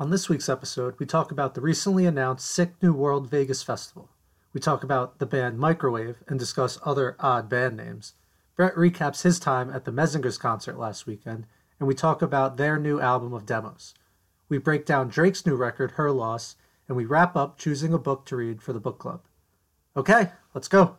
[0.00, 4.08] On this week's episode, we talk about the recently announced Sick New World Vegas Festival.
[4.54, 8.14] We talk about the band Microwave and discuss other odd band names.
[8.56, 11.44] Brett recaps his time at the Menzingers concert last weekend,
[11.78, 13.92] and we talk about their new album of demos.
[14.48, 16.56] We break down Drake's new record, Her Loss,
[16.88, 19.20] and we wrap up choosing a book to read for the book club.
[19.94, 20.96] Okay, let's go.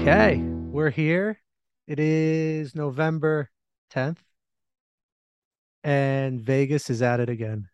[0.00, 1.38] Okay, we're here.
[1.86, 3.50] It is November
[3.92, 4.16] 10th,
[5.84, 7.68] and Vegas is at it again.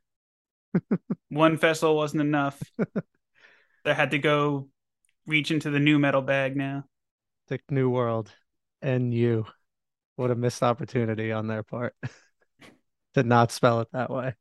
[1.28, 2.60] One festival wasn't enough.
[3.84, 4.68] they had to go
[5.28, 6.82] reach into the nu metal bag now.
[7.46, 8.32] The new world
[8.82, 9.46] and you.
[10.16, 11.94] What a missed opportunity on their part
[13.14, 14.34] to not spell it that way.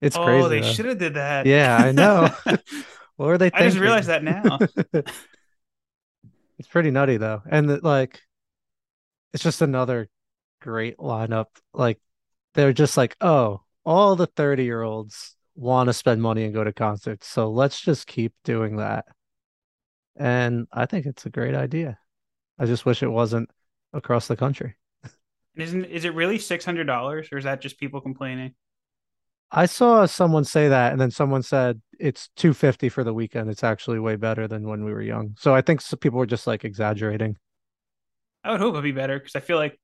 [0.00, 0.48] It's oh, crazy.
[0.48, 1.46] they should have did that.
[1.46, 2.28] Yeah, I know.
[3.14, 4.58] what were they I just realized that now.
[6.58, 7.42] It's pretty nutty though.
[7.48, 8.20] And the, like
[9.32, 10.08] it's just another
[10.60, 11.46] great lineup.
[11.72, 12.00] Like
[12.54, 16.64] they're just like, oh, all the 30 year olds want to spend money and go
[16.64, 17.26] to concerts.
[17.26, 19.06] So let's just keep doing that.
[20.16, 21.98] And I think it's a great idea.
[22.58, 23.50] I just wish it wasn't
[23.92, 24.74] across the country.
[25.56, 28.54] Isn't is it really six hundred dollars, or is that just people complaining?
[29.50, 33.50] I saw someone say that, and then someone said it's 250 for the weekend.
[33.50, 35.34] It's actually way better than when we were young.
[35.38, 37.36] So I think some people were just like exaggerating.
[38.44, 39.78] I would hope it'd be better because I feel like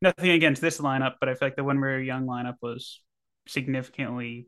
[0.00, 3.00] nothing against this lineup, but I feel like the when we were young lineup was
[3.46, 4.46] significantly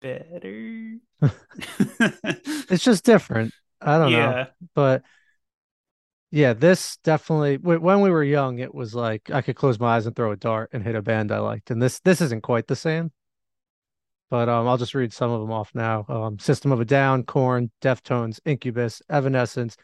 [0.00, 0.96] better.
[2.68, 3.52] It's just different.
[3.80, 4.46] I don't know.
[4.74, 5.02] but
[6.30, 10.06] yeah, this definitely when we were young, it was like I could close my eyes
[10.06, 11.70] and throw a dart and hit a band I liked.
[11.70, 13.12] And this this isn't quite the same.
[14.30, 16.04] But um, I'll just read some of them off now.
[16.08, 19.76] Um, System of a Down, Korn, Deftones, Incubus, Evanescence,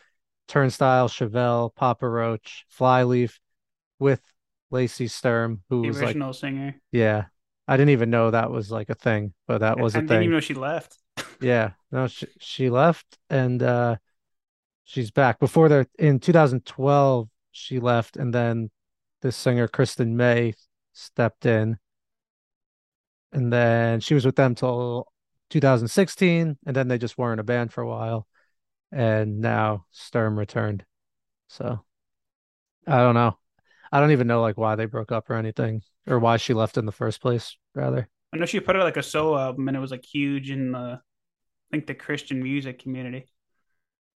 [0.48, 3.38] Turnstile, Chevelle, Papa Roach, Flyleaf,
[4.00, 4.20] with
[4.70, 6.74] Lacey Sturm, who the was like, original singer.
[6.90, 7.26] yeah,
[7.68, 10.08] I didn't even know that was like a thing, but that was I a didn't
[10.08, 10.22] thing.
[10.22, 10.98] even know she left.
[11.40, 13.96] Yeah, no, she, she left and uh
[14.84, 15.38] she's back.
[15.38, 18.70] Before there in 2012, she left and then
[19.22, 20.54] this singer Kristen May
[20.92, 21.78] stepped in.
[23.32, 25.06] And then she was with them till
[25.50, 28.26] 2016 and then they just weren't a band for a while.
[28.90, 30.84] And now Sturm returned.
[31.48, 31.80] So
[32.86, 33.38] I don't know.
[33.90, 36.78] I don't even know like why they broke up or anything or why she left
[36.78, 38.08] in the first place, rather.
[38.32, 40.72] I know she put out like a solo album, and it was like huge in
[40.72, 40.98] the, I
[41.70, 43.26] think the Christian music community.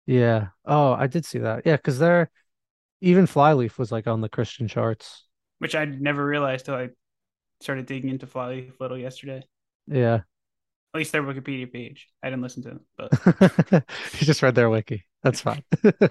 [0.06, 0.48] Yeah.
[0.64, 1.62] Oh, I did see that.
[1.66, 2.30] Yeah, because they're
[3.02, 5.26] even Flyleaf was like on the Christian charts.
[5.58, 6.88] which I never realized till I
[7.66, 9.42] started digging into a little yesterday.
[9.88, 10.20] Yeah.
[10.94, 12.06] At least their Wikipedia page.
[12.22, 13.10] I didn't listen to them, but
[14.14, 15.04] You just read their wiki.
[15.22, 15.64] That's fine.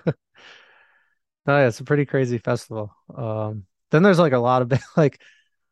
[1.47, 2.91] Oh yeah, it's a pretty crazy festival.
[3.15, 5.21] Um, then there's like a lot of like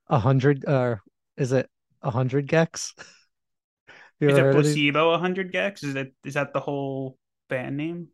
[0.07, 0.97] a hundred uh
[1.35, 1.67] is it
[2.03, 2.93] a hundred gecs?
[4.21, 4.75] Is it heard of these?
[4.75, 5.83] Placebo 100 gecs?
[5.83, 7.17] Is that is that the whole
[7.49, 8.09] band name?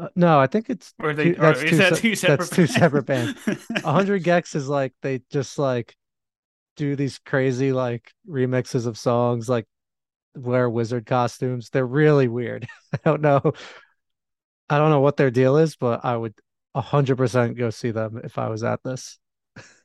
[0.00, 2.50] Uh, no, I think it's Or, they, two- or that's two that two separate that's
[2.50, 3.38] two separate bands.
[3.84, 5.94] A hundred gecs is like they just like
[6.76, 9.66] do these crazy like remixes of songs, like
[10.34, 11.70] wear wizard costumes.
[11.70, 12.66] They're really weird.
[12.94, 13.52] I don't know.
[14.68, 16.34] I don't know what their deal is, but I would
[16.74, 19.18] a hundred percent go see them if I was at this.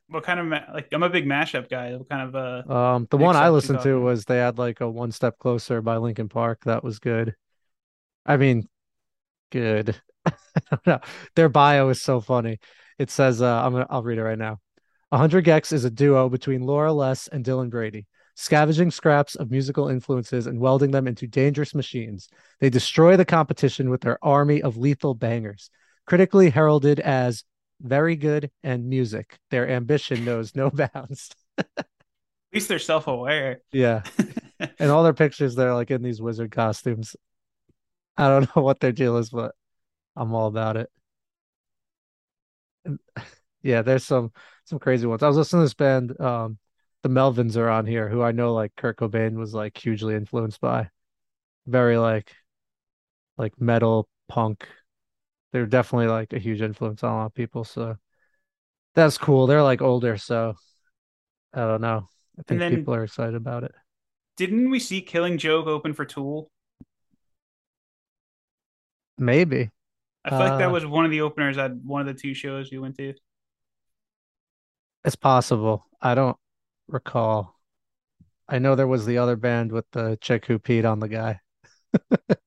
[0.08, 1.96] what kind of ma- like I'm a big mashup guy.
[1.96, 2.34] What kind of
[2.68, 5.82] uh Um, the one I listened to was they had like a one step closer
[5.82, 6.64] by Linkin Park.
[6.64, 7.34] That was good.
[8.24, 8.68] I mean,
[9.50, 10.00] good.
[10.56, 11.00] I don't know.
[11.34, 12.58] Their bio is so funny.
[12.98, 14.58] It says, uh, I'm gonna I'll read it right now.
[15.10, 19.88] 100 gecs is a duo between Laura Les and Dylan Brady, scavenging scraps of musical
[19.88, 22.28] influences and welding them into dangerous machines.
[22.60, 25.70] They destroy the competition with their army of lethal bangers,
[26.06, 27.44] critically heralded as
[27.80, 29.38] very good and music.
[29.50, 31.30] Their ambition knows no bounds.
[31.58, 31.86] at
[32.52, 33.60] least they're self-aware.
[33.72, 34.02] Yeah.
[34.78, 37.14] and all their pictures they're like in these wizard costumes.
[38.16, 39.54] I don't know what their deal is, but
[40.16, 40.90] I'm all about it.
[42.84, 42.98] And,
[43.62, 44.32] yeah, there's some
[44.64, 45.22] some crazy ones.
[45.22, 46.58] I was listening to this band, um,
[47.02, 50.60] the Melvins are on here, who I know like Kurt Cobain was like hugely influenced
[50.60, 50.88] by.
[51.66, 52.32] Very like
[53.36, 54.66] like metal punk.
[55.52, 57.64] They're definitely like a huge influence on a lot of people.
[57.64, 57.96] So
[58.94, 59.46] that's cool.
[59.46, 60.54] They're like older, so
[61.52, 62.08] I don't know.
[62.38, 63.72] I think then- people are excited about it.
[64.36, 66.50] Didn't we see Killing Joke open for Tool?
[69.16, 69.70] Maybe.
[70.26, 72.34] I feel like that Uh, was one of the openers at one of the two
[72.34, 73.14] shows we went to.
[75.04, 75.86] It's possible.
[76.02, 76.36] I don't
[76.88, 77.58] recall.
[78.48, 81.40] I know there was the other band with the chick who peed on the guy.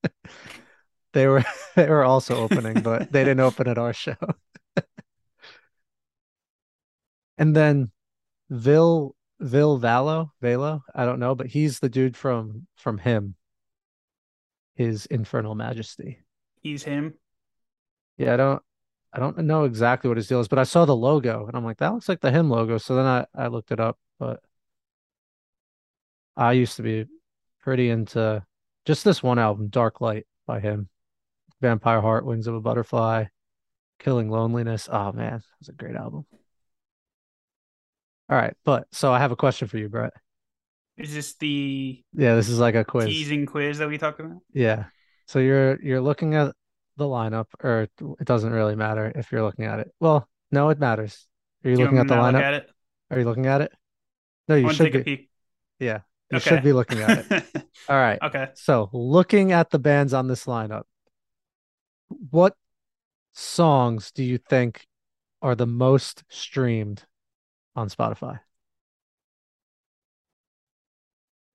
[1.12, 1.44] They were
[1.76, 4.16] they were also opening, but they didn't open at our show.
[7.38, 7.90] And then
[8.50, 13.36] Ville Ville Valo, Valo, I don't know, but he's the dude from from him.
[14.74, 16.24] His Infernal Majesty.
[16.62, 17.14] He's him.
[18.20, 18.62] Yeah, I don't
[19.14, 21.64] I don't know exactly what his deal is, but I saw the logo and I'm
[21.64, 22.76] like, that looks like the him logo.
[22.76, 24.40] So then I, I looked it up, but
[26.36, 27.06] I used to be
[27.62, 28.44] pretty into
[28.84, 30.88] just this one album, Dark Light by him.
[31.62, 33.24] Vampire Heart, Wings of a Butterfly,
[33.98, 34.88] Killing Loneliness.
[34.90, 36.26] Oh man, it was a great album.
[38.28, 40.12] All right, but so I have a question for you, Brett.
[40.96, 43.06] Is this the Yeah, this is like a quiz.
[43.06, 44.38] teasing quiz that we talked about?
[44.52, 44.84] Yeah.
[45.26, 46.54] So you're you're looking at
[47.00, 47.88] the lineup, or
[48.20, 49.92] it doesn't really matter if you're looking at it.
[50.00, 51.26] Well, no, it matters.
[51.64, 52.38] Are you looking at the to look lineup?
[52.38, 52.70] at it?
[53.10, 53.72] Are you looking at it?
[54.48, 55.00] No, you should take be.
[55.00, 55.30] a peek.
[55.80, 56.00] Yeah,
[56.30, 56.48] you Okay.
[56.48, 57.26] should be looking at it.
[57.88, 58.22] All right.
[58.22, 58.48] okay.
[58.54, 60.84] So, looking at the bands on this lineup,
[62.30, 62.56] what
[63.34, 64.86] songs do you think
[65.42, 67.06] are the most streamed
[67.76, 68.40] on Spotify?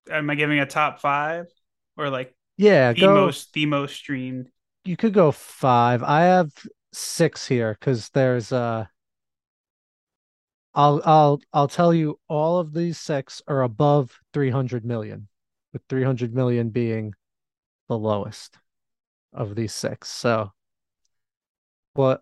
[0.10, 1.48] Am I giving a top five
[1.98, 3.08] or like Yeah, the go.
[3.08, 4.52] most the most streamed?
[4.86, 6.04] You could go five.
[6.04, 6.52] I have
[6.94, 8.86] six here because there's uh
[10.76, 15.28] I'll I'll I'll tell you all of these six are above 300 million,
[15.74, 17.14] with 300 million being
[17.88, 18.60] the lowest
[19.34, 20.10] of these six.
[20.10, 20.52] So
[21.94, 22.22] what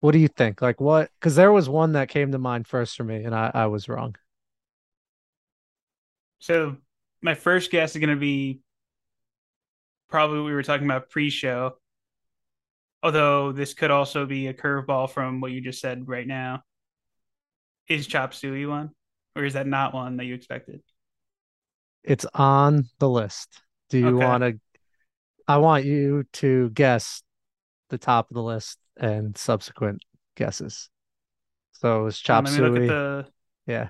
[0.00, 0.62] what do you think?
[0.62, 1.10] Like what?
[1.18, 3.88] Because there was one that came to mind first for me, and I I was
[3.88, 4.14] wrong.
[6.38, 6.76] So
[7.22, 8.60] my first guess is going to be
[10.08, 11.74] probably we were talking about pre-show.
[13.02, 16.62] Although this could also be a curveball from what you just said right now.
[17.88, 18.90] Is Chop Suey one,
[19.34, 20.82] or is that not one that you expected?
[22.04, 23.62] It's on the list.
[23.88, 24.26] Do you Okay.
[24.26, 24.60] want to?
[25.46, 27.22] I want you to guess
[27.88, 30.02] the top of the list and subsequent
[30.36, 30.90] guesses.
[31.72, 32.88] So it's Chop let me look at Suey.
[32.88, 33.26] the
[33.66, 33.88] Yeah.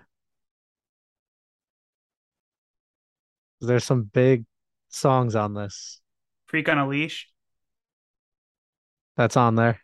[3.61, 4.45] There's some big
[4.89, 6.01] songs on this.
[6.47, 7.29] Freak on a Leash.
[9.19, 9.79] That's on there.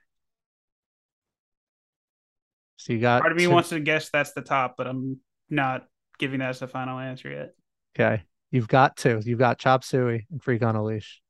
[2.77, 5.19] So you got Part of me two- wants to guess that's the top, but I'm
[5.51, 5.87] not
[6.19, 7.55] giving that as the final answer yet.
[7.99, 8.23] okay.
[8.51, 9.21] You've got two.
[9.25, 11.21] You've got Chop Suey and Freak on a Leash.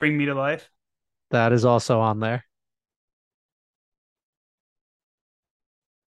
[0.00, 0.68] Bring Me to Life.
[1.30, 2.44] That is also on there.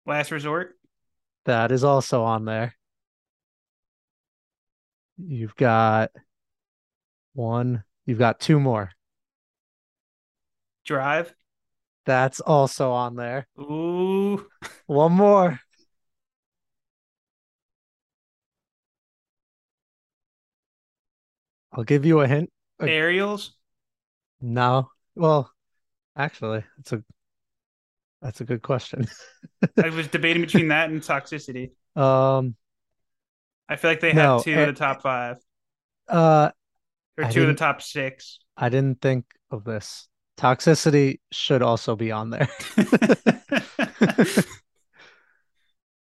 [0.05, 0.77] Last Resort.
[1.43, 2.73] That is also on there.
[5.17, 6.11] You've got
[7.33, 7.83] one.
[8.05, 8.91] You've got two more.
[10.85, 11.33] Drive.
[12.05, 13.47] That's also on there.
[13.59, 14.45] Ooh.
[14.87, 15.59] One more.
[21.71, 22.51] I'll give you a hint.
[22.85, 23.55] Aerials.
[24.41, 24.91] No.
[25.15, 25.51] Well,
[26.15, 27.03] actually, that's a
[28.21, 29.07] that's a good question.
[29.79, 31.71] I was debating between that and Toxicity.
[31.95, 32.55] Um,
[33.69, 35.37] I feel like they No, have two of the top five
[36.07, 36.51] uh,
[37.17, 38.39] or I two of the top six.
[38.57, 40.07] I didn't think of this.
[40.43, 42.49] Toxicity should also be on there.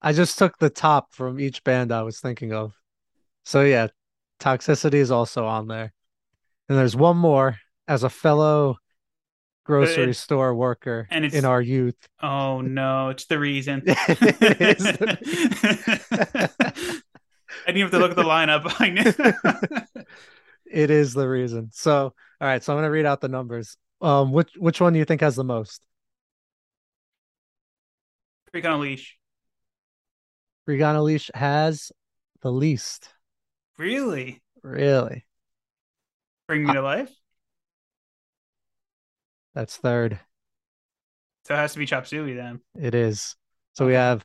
[0.02, 2.74] I just took the top from each band I was thinking of.
[3.44, 3.88] So yeah,
[4.40, 5.92] Toxicity is also on there.
[6.70, 8.78] And there's one more as a fellow
[9.66, 11.98] grocery it- store worker and it's- in our youth.
[12.24, 13.84] oh no, it's the reason.
[13.86, 14.86] It is
[17.68, 18.74] I didn't have to look at the lineup.
[18.80, 20.06] I knew.
[20.72, 21.72] It is the reason.
[21.74, 23.76] So, all right, so I'm gonna read out the numbers.
[24.02, 25.82] Um, which which one do you think has the most?
[28.52, 29.18] Freak on a leash.
[30.68, 31.92] Regana Leash has
[32.42, 33.10] the least.
[33.78, 34.42] Really?
[34.62, 35.26] Really?
[36.48, 37.12] Bring me to life?
[39.56, 40.20] That's third.
[41.46, 42.60] So it has to be Chop Suey then.
[42.80, 43.36] It is.
[43.74, 44.24] So we have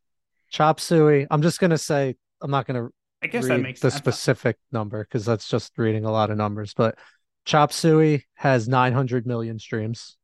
[0.50, 1.26] Chop Suey.
[1.30, 2.88] I'm just gonna say I'm not gonna
[3.22, 4.02] I guess that makes the sense.
[4.02, 6.74] specific number because that's just reading a lot of numbers.
[6.74, 6.98] But
[7.44, 10.16] Chop Suey has 900 million streams.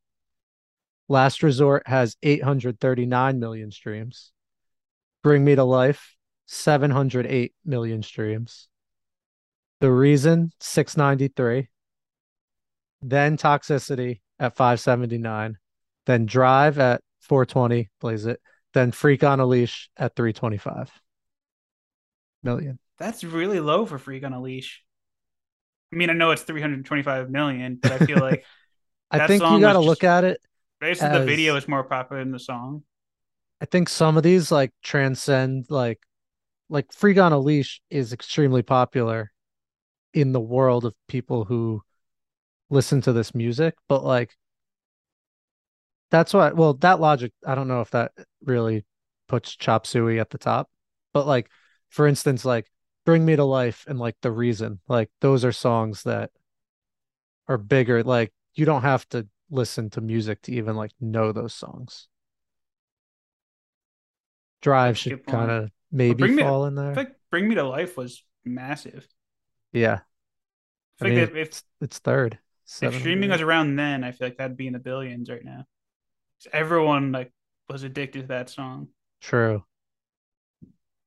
[1.09, 4.33] Last Resort has 839 million streams.
[5.23, 8.69] Bring Me to Life, 708 million streams.
[9.81, 11.69] The Reason, 693.
[13.03, 15.57] Then Toxicity at 579.
[16.07, 18.41] Then Drive at 420, plays it.
[18.73, 20.91] Then Freak on a Leash at 325
[22.43, 22.79] million.
[22.99, 24.83] That's really low for Freak on a Leash.
[25.93, 28.45] I mean, I know it's 325 million, but I feel like
[29.11, 30.41] I think you got to look at it.
[30.81, 32.83] basically the video is more popular than the song.
[33.61, 36.01] I think some of these like transcend like
[36.69, 39.33] like Freak on a Leash is extremely popular
[40.15, 41.83] in the world of people who
[42.71, 44.37] listen to this music, but like
[46.11, 48.13] that's why well that logic I don't know if that
[48.45, 48.85] really
[49.29, 50.71] puts Chop Suey at the top,
[51.13, 51.51] but like
[51.91, 52.71] for instance like
[53.05, 56.31] Bring Me to Life and like The Reason, like those are songs that
[57.49, 61.55] are bigger like you don't have to listen to music to even like know those
[61.55, 62.09] songs.
[64.63, 66.95] Drive should kind of maybe Bring Me, fall in I there.
[66.95, 69.07] think Bring Me to Life was massive.
[69.73, 70.01] Yeah.
[71.01, 72.39] I I mean if, it's it's third.
[72.83, 75.67] if streaming was around then, I feel like that'd be in the billions right now
[76.53, 77.33] Everyone like
[77.69, 78.89] was addicted to that song.
[79.21, 79.65] True.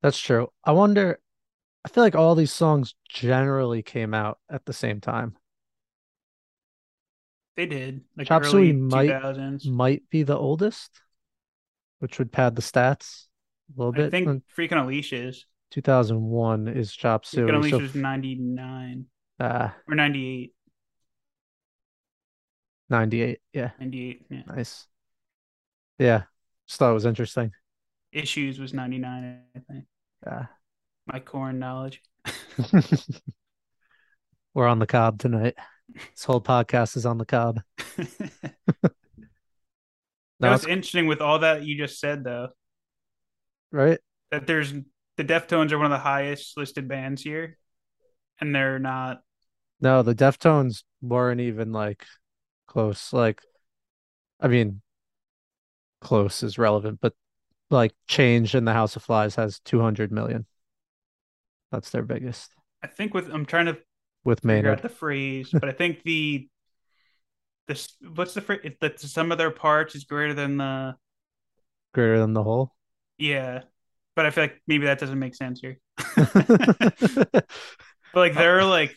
[0.01, 0.51] That's true.
[0.63, 1.19] I wonder
[1.85, 5.35] I feel like all these songs generally came out at the same time.
[7.55, 11.01] They did like Chop Suey might might be the oldest,
[11.99, 13.25] which would pad the stats
[13.75, 14.07] a little I bit.
[14.07, 17.49] I think And Freaking Unleash is 2001 is Chop Freaking Suey.
[17.49, 19.05] Unleash So was ninety nine
[19.39, 20.53] uh or 98.
[22.89, 23.39] 98.
[23.53, 23.71] Yeah.
[23.79, 24.21] 98.
[24.29, 24.41] Yeah.
[24.47, 24.87] Nice.
[25.99, 26.23] Yeah.
[26.67, 27.51] Just thought it was interesting.
[28.11, 29.85] Issues was 99, I think.
[30.25, 30.45] Yeah.
[31.05, 32.01] My corn knowledge.
[34.53, 35.55] We're on the cob tonight.
[35.93, 37.61] This whole podcast is on the cob.
[40.43, 42.49] That was it's interesting with all that you just said, though.
[43.71, 43.99] right.
[44.31, 44.73] That there's
[45.15, 47.57] the Deftones are one of the highest listed bands here,
[48.41, 49.21] and they're not.
[49.79, 52.05] No, the Deftones weren't even like
[52.67, 53.13] close.
[53.13, 53.41] Like,
[54.41, 54.81] I mean,
[56.01, 57.13] close is relevant, but
[57.69, 60.45] like Change in the House of Flies has 200 million.
[61.73, 63.77] That's their biggest I think with I'm trying to
[64.25, 64.81] with figure out Maynard.
[64.81, 66.49] the phrase, but I think the
[67.67, 68.73] this what's the phrase?
[68.81, 70.95] That the sum of their parts is greater than the
[71.93, 72.75] Greater than the whole.
[73.17, 73.63] yeah.
[74.15, 75.79] But I feel like maybe that doesn't make sense here.
[76.15, 77.45] but
[78.13, 78.95] like they're like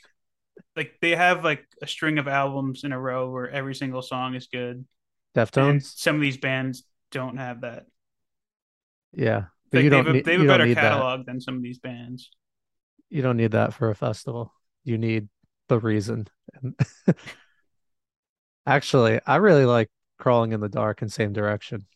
[0.77, 4.35] like they have like a string of albums in a row where every single song
[4.35, 4.87] is good,
[5.35, 5.95] Deftones.
[5.95, 7.87] some of these bands don't have that.
[9.13, 9.47] Yeah.
[9.73, 11.03] But Like you they have don't a, need they have a better need that.
[11.03, 12.31] catalog than some of these bands.
[13.11, 14.53] You don't need that for a festival.
[14.85, 15.29] You need
[15.69, 16.29] the reason.
[18.67, 21.87] Actually, I really like Crawling in the Dark and Same Direction.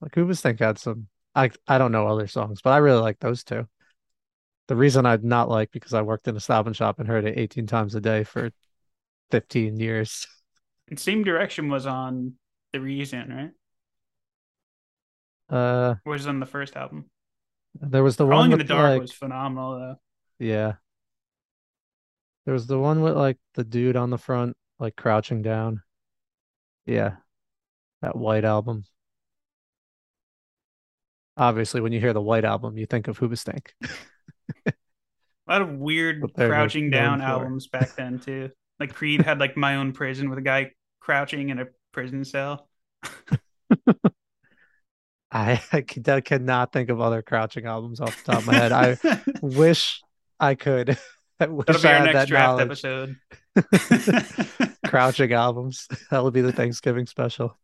[0.00, 3.44] Like Hoobastank had some I I don't know other songs, but I really like those
[3.44, 3.66] two.
[4.68, 7.24] The reason I'd not like because I worked in a stop and shop and heard
[7.24, 8.50] it 18 times a day for
[9.30, 10.26] 15 years.
[10.88, 12.34] And Same Direction was on
[12.72, 13.52] The Reason,
[15.50, 15.56] right?
[15.56, 17.06] Uh was on the first album?
[17.80, 19.96] there was the one Crawling in the Dark like was phenomenal though.
[20.42, 20.74] Yeah.
[22.44, 25.82] There was the one with like the dude on the front like crouching down.
[26.84, 27.16] Yeah,
[28.02, 28.84] that White album.
[31.36, 33.68] Obviously, when you hear the White album, you think of Hoobastank.
[34.66, 34.72] A
[35.50, 37.26] lot of weird they're, crouching known down for.
[37.26, 38.50] albums back then too.
[38.80, 42.68] Like Creed had like My Own Prison with a guy crouching in a prison cell.
[45.32, 48.54] I, I c- I cannot think of other crouching albums off the top of my
[48.54, 48.72] head.
[48.72, 48.98] I
[49.42, 50.02] wish
[50.42, 50.98] I could.
[51.40, 52.60] I wish That'll be I our had next draft knowledge.
[52.60, 53.16] episode.
[54.86, 55.88] Crouching albums.
[56.10, 57.58] That would be the Thanksgiving special.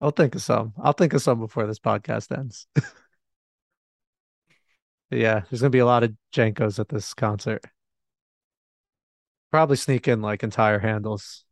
[0.00, 0.74] I'll think of some.
[0.78, 2.66] I'll think of some before this podcast ends.
[5.10, 7.64] Yeah, there's gonna be a lot of JNCOs at this concert.
[9.50, 11.44] Probably sneak in like entire handles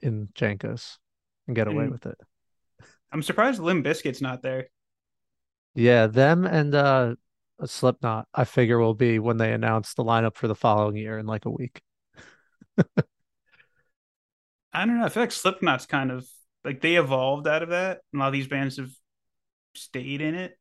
[0.00, 0.98] in JNCOs
[1.46, 2.18] and get away And with it.
[3.12, 4.68] I'm surprised Limp Bizkit's not there.
[5.74, 7.14] Yeah, them and uh
[7.68, 11.26] Slipknot, I figure will be when they announce the lineup for the following year in
[11.26, 11.82] like a week.
[14.72, 15.04] I don't know.
[15.04, 16.28] I feel like Slipknot's kind of
[16.64, 18.90] like they evolved out of that, and a lot of these bands have
[19.74, 20.58] stayed in it.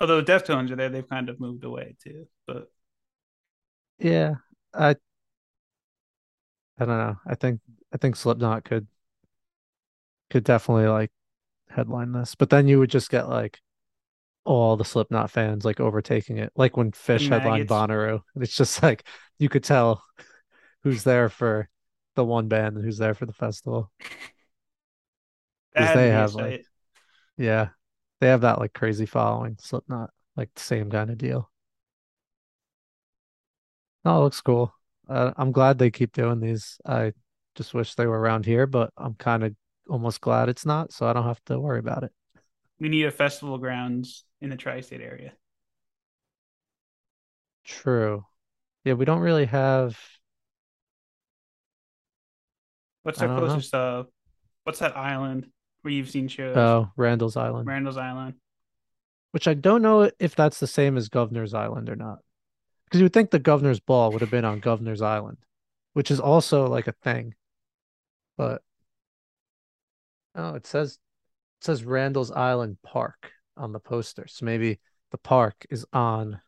[0.00, 2.28] Although Deftones are there, they've kind of moved away too.
[2.46, 2.68] But
[3.98, 4.36] Yeah,
[4.74, 4.96] I
[6.78, 7.16] I don't know.
[7.26, 7.60] I think
[7.92, 8.86] I think Slipknot could
[10.30, 11.10] could definitely like
[11.68, 13.60] headline this, but then you would just get like
[14.44, 18.20] all the Slipknot fans like overtaking it, like when Phish headlined maggots, Bonnaroo.
[18.36, 19.06] It's just like
[19.38, 20.02] you could tell
[20.82, 21.68] who's there for
[22.16, 23.90] the one band and who's there for the festival
[25.74, 26.64] because they have like
[27.36, 27.68] yeah,
[28.20, 29.56] they have that like crazy following.
[29.60, 31.50] Slipknot, like the same kind of deal.
[34.04, 34.74] No, it looks cool.
[35.08, 36.78] Uh, I'm glad they keep doing these.
[36.86, 37.12] I
[37.54, 39.54] just wish they were around here, but I'm kind of
[39.88, 42.12] almost glad it's not, so I don't have to worry about it.
[42.80, 45.32] We need a festival grounds in the tri-state area.
[47.64, 48.26] True.
[48.84, 49.96] Yeah, we don't really have.
[53.04, 53.38] What's know.
[53.38, 53.72] closest?
[53.72, 54.04] Uh,
[54.64, 55.46] what's that island
[55.82, 56.56] where you've seen shows?
[56.56, 57.66] Oh, Randall's Island.
[57.68, 58.34] Randall's Island.
[59.32, 62.18] which I don't know if that's the same as Governor's Island or not.
[62.84, 65.38] Because you would think the Governor's Ball would have been on Governor's Island,
[65.94, 67.34] which is also like a thing.
[68.36, 68.62] But
[70.34, 70.98] oh, it says
[71.60, 74.26] it says Randall's Island Park on the poster.
[74.28, 74.80] So maybe
[75.10, 76.40] the park is on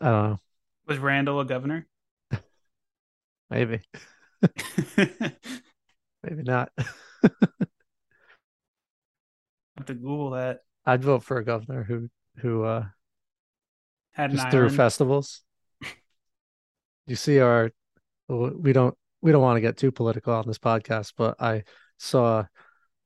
[0.00, 0.38] I don't know.
[0.86, 1.86] Was Randall a governor?
[3.50, 3.82] Maybe.
[4.96, 6.72] maybe not.
[9.76, 10.60] have to Google that.
[10.86, 12.84] I'd vote for a governor who who uh
[14.12, 15.42] Had just through festivals.
[17.06, 17.70] You see our
[18.28, 21.64] we don't we don't want to get too political on this podcast, but I
[21.98, 22.44] saw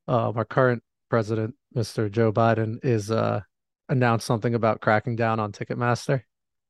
[0.07, 2.09] um, our current president, Mr.
[2.09, 3.41] Joe Biden, is uh
[3.89, 6.21] announced something about cracking down on Ticketmaster,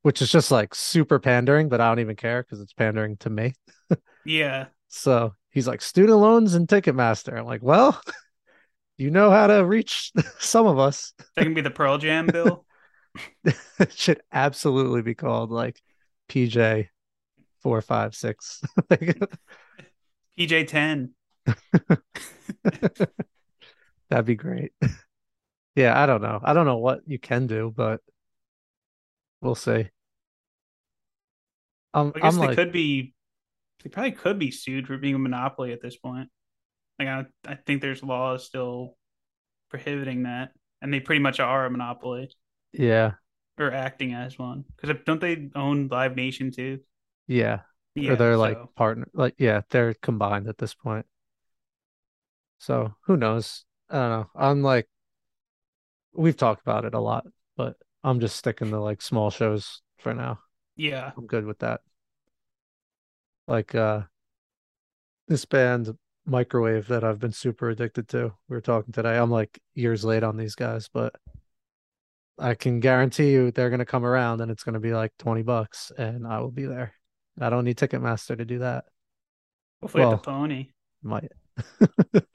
[0.01, 3.29] which is just like super pandering, but I don't even care because it's pandering to
[3.29, 3.53] me.
[4.25, 4.67] Yeah.
[4.87, 7.37] So he's like student loans and Ticketmaster.
[7.37, 7.99] I'm like, well,
[8.97, 11.11] you know how to reach some of us.
[11.35, 12.65] That can be the Pearl Jam bill.
[13.43, 15.81] it should absolutely be called like
[16.29, 16.87] PJ
[17.61, 18.61] four, five, six.
[20.39, 21.13] PJ ten.
[24.09, 24.73] That'd be great.
[25.75, 26.39] Yeah, I don't know.
[26.41, 27.99] I don't know what you can do, but
[29.41, 29.89] we'll see.
[31.93, 33.13] Um, I guess I'm they like, could be.
[33.83, 36.29] They probably could be sued for being a monopoly at this point.
[36.97, 38.95] Like I, I think there's laws still
[39.69, 42.31] prohibiting that, and they pretty much are a monopoly
[42.71, 43.13] yeah,
[43.59, 44.63] or acting as one.
[44.77, 46.79] Because don't they own Live Nation too?
[47.27, 47.61] yeah.
[47.95, 51.05] Yeah, or they're like so partner, like yeah, they're combined at this point.
[52.59, 53.63] So who knows?
[53.89, 54.29] I don't know.
[54.35, 54.87] I'm like,
[56.13, 57.25] we've talked about it a lot,
[57.55, 60.39] but I'm just sticking to like small shows for now.
[60.75, 61.81] yeah, I'm good with that.
[63.47, 64.01] Like uh
[65.27, 68.33] this band Microwave that I've been super addicted to.
[68.49, 69.17] We were talking today.
[69.17, 71.15] I'm like years late on these guys, but
[72.39, 75.91] I can guarantee you they're gonna come around and it's gonna be like 20 bucks
[75.97, 76.93] and I will be there.
[77.39, 78.85] I don't need Ticketmaster to do that.
[79.81, 80.69] hopefully at the Pony.
[81.03, 81.31] might.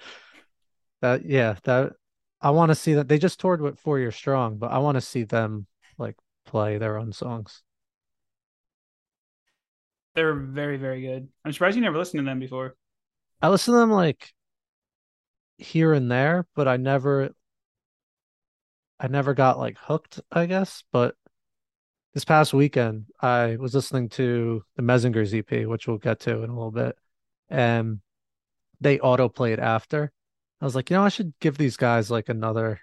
[1.00, 1.92] That yeah, that
[2.40, 4.96] I want to see that they just toured with Four Year Strong, but I want
[4.96, 5.66] to see them
[5.98, 7.62] like play their own songs.
[10.14, 11.28] They're very very good.
[11.44, 12.76] I'm surprised you never listened to them before.
[13.42, 14.32] I listen to them like
[15.58, 17.30] here and there, but I never
[18.98, 20.84] I never got like hooked, I guess.
[20.92, 21.14] But
[22.12, 26.50] this past weekend, I was listening to the Menzingers EP, which we'll get to in
[26.50, 26.96] a little bit,
[27.48, 28.00] and
[28.80, 30.12] they auto played after.
[30.60, 32.80] I was like, you know, I should give these guys like another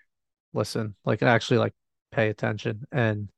[0.53, 1.73] listen, like actually like
[2.11, 2.87] pay attention.
[2.91, 3.29] And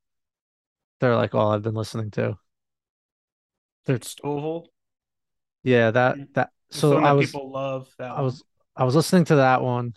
[1.00, 2.38] they're like all I've been listening to.
[3.86, 4.68] They're Stovall,
[5.64, 7.90] yeah, that that the so I was people love.
[7.98, 8.24] That I one.
[8.24, 8.44] was
[8.76, 9.94] I was listening to that one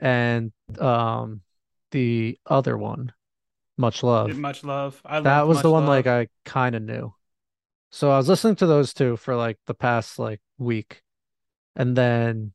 [0.00, 1.42] and um
[1.90, 3.12] the other one,
[3.76, 4.36] Much Love.
[4.36, 5.00] Much love.
[5.04, 6.06] I That was the one like.
[6.06, 7.14] I kind of knew.
[7.90, 11.02] So I was listening to those two for like the past like week.
[11.76, 12.52] And then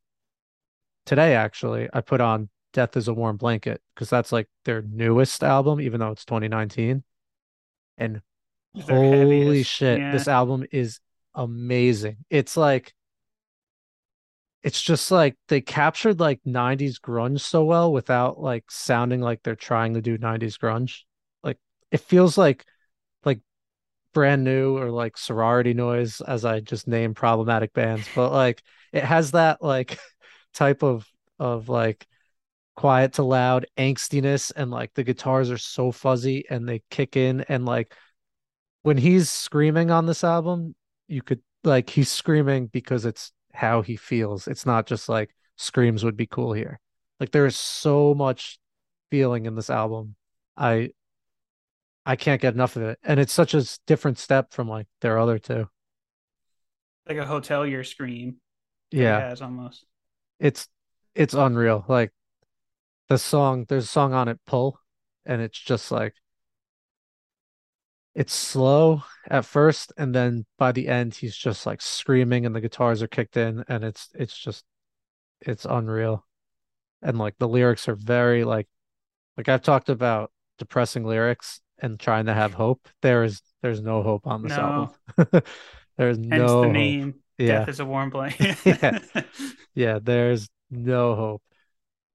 [1.09, 5.43] today actually I put on Death is a Warm Blanket because that's like their newest
[5.43, 7.03] album, even though it's 2019.
[7.97, 8.21] And
[8.75, 9.71] They're holy heaviest.
[9.71, 10.11] shit, Yeah.
[10.11, 10.99] this album is
[11.33, 12.17] amazing.
[12.29, 12.93] It's like
[14.61, 19.55] it's just like they captured like 90s grunge so well without like sounding like they're
[19.55, 21.01] trying to do 90s grunge.
[21.43, 21.57] Like
[21.91, 22.65] it feels like
[23.25, 23.39] like
[24.13, 29.03] brand new or like sorority noise as I just name problematic bands, but like it
[29.03, 29.99] has that like
[30.53, 31.07] type of
[31.39, 32.07] of like
[32.75, 37.41] quiet to loud angstiness and like the guitars are so fuzzy and they kick in
[37.49, 37.95] and like
[38.83, 40.75] when he's screaming on this album,
[41.07, 44.47] you could like he's screaming because it's how he feels.
[44.47, 46.79] It's not just like screams would be cool here.
[47.19, 48.59] Like there is so much
[49.11, 50.15] feeling in this album.
[50.57, 50.91] I
[52.05, 52.99] I can't get enough of it.
[53.03, 55.69] And it's such a different step from like their other two.
[57.07, 58.39] Like a hotel hotelier scream
[58.91, 59.85] Yeah, has almost.
[60.39, 60.67] It's
[61.15, 61.85] it's unreal.
[61.87, 62.11] Like
[63.09, 64.79] the song, there's a song on it, Pull,
[65.25, 66.13] and it's just like
[68.15, 72.61] it's slow at first, and then by the end he's just like screaming and the
[72.61, 74.63] guitars are kicked in and it's it's just
[75.41, 76.25] it's unreal.
[77.01, 78.67] And like the lyrics are very like
[79.37, 82.87] like I've talked about depressing lyrics and trying to have hope.
[83.01, 84.95] There is there's no hope on this album.
[85.33, 85.41] No.
[85.97, 87.15] There's Hence the no hope.
[87.39, 87.59] Yeah.
[87.59, 88.57] Death is a warm blanket.
[88.65, 88.99] Yeah.
[89.75, 91.41] Yeah, there's no hope.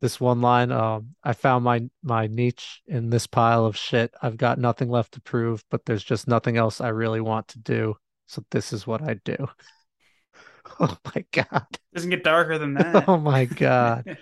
[0.03, 4.13] This one line, um, I found my my niche in this pile of shit.
[4.21, 7.59] I've got nothing left to prove, but there's just nothing else I really want to
[7.59, 7.97] do.
[8.27, 9.37] So this is what I do.
[10.81, 11.67] Oh my God.
[11.73, 13.07] It Doesn't get darker than that.
[13.07, 14.19] Oh my God.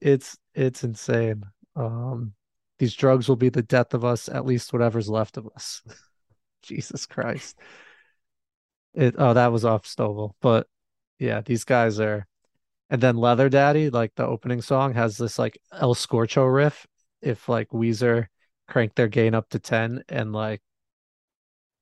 [0.00, 1.42] It's it's insane.
[1.76, 2.32] Um
[2.78, 5.82] These drugs will be the death of us, at least whatever's left of us.
[6.62, 7.58] Jesus Christ.
[8.94, 10.32] It oh, that was off Stovall.
[10.40, 10.66] But
[11.18, 12.26] yeah, these guys are
[12.90, 16.86] and then Leather Daddy, like the opening song, has this like El Scorcho riff.
[17.20, 18.26] If like Weezer
[18.68, 20.60] cranked their gain up to 10 and like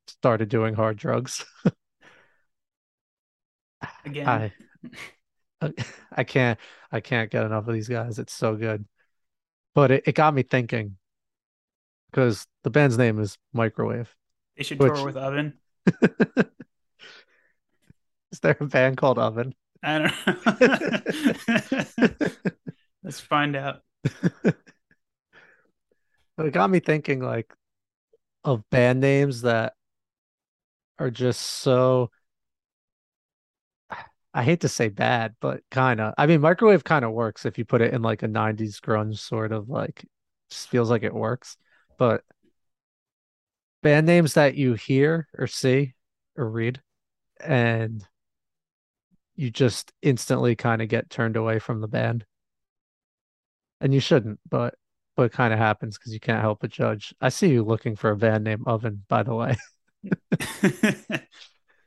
[0.07, 1.45] started doing hard drugs.
[4.05, 4.29] Again.
[4.29, 4.53] I
[5.61, 5.71] uh,
[6.13, 6.59] I can't
[6.91, 8.19] I can't get enough of these guys.
[8.19, 8.85] It's so good.
[9.75, 10.97] But it, it got me thinking
[12.11, 14.15] because the band's name is Microwave.
[14.57, 15.55] They should which- tour with Oven.
[18.33, 19.55] Is there a band called Oven?
[19.83, 20.13] I don't
[22.01, 22.11] know.
[23.05, 23.83] Let's find out.
[24.43, 24.57] But
[26.39, 27.53] it got me thinking like
[28.45, 29.75] of band names that
[30.99, 32.11] are just so
[34.35, 36.15] I hate to say bad, but kind of.
[36.17, 39.19] I mean, microwave kind of works if you put it in like a 90s grunge
[39.19, 40.07] sort of like
[40.51, 41.57] just feels like it works.
[41.99, 42.25] But
[43.83, 45.95] band names that you hear or see
[46.37, 46.81] or read
[47.45, 48.07] and
[49.37, 52.25] you just instantly kind of get turned away from the band.
[53.81, 54.75] And you shouldn't, but
[55.17, 57.15] but it kind of happens because you can't help but judge.
[57.21, 59.57] I see you looking for a band name Oven, by the way.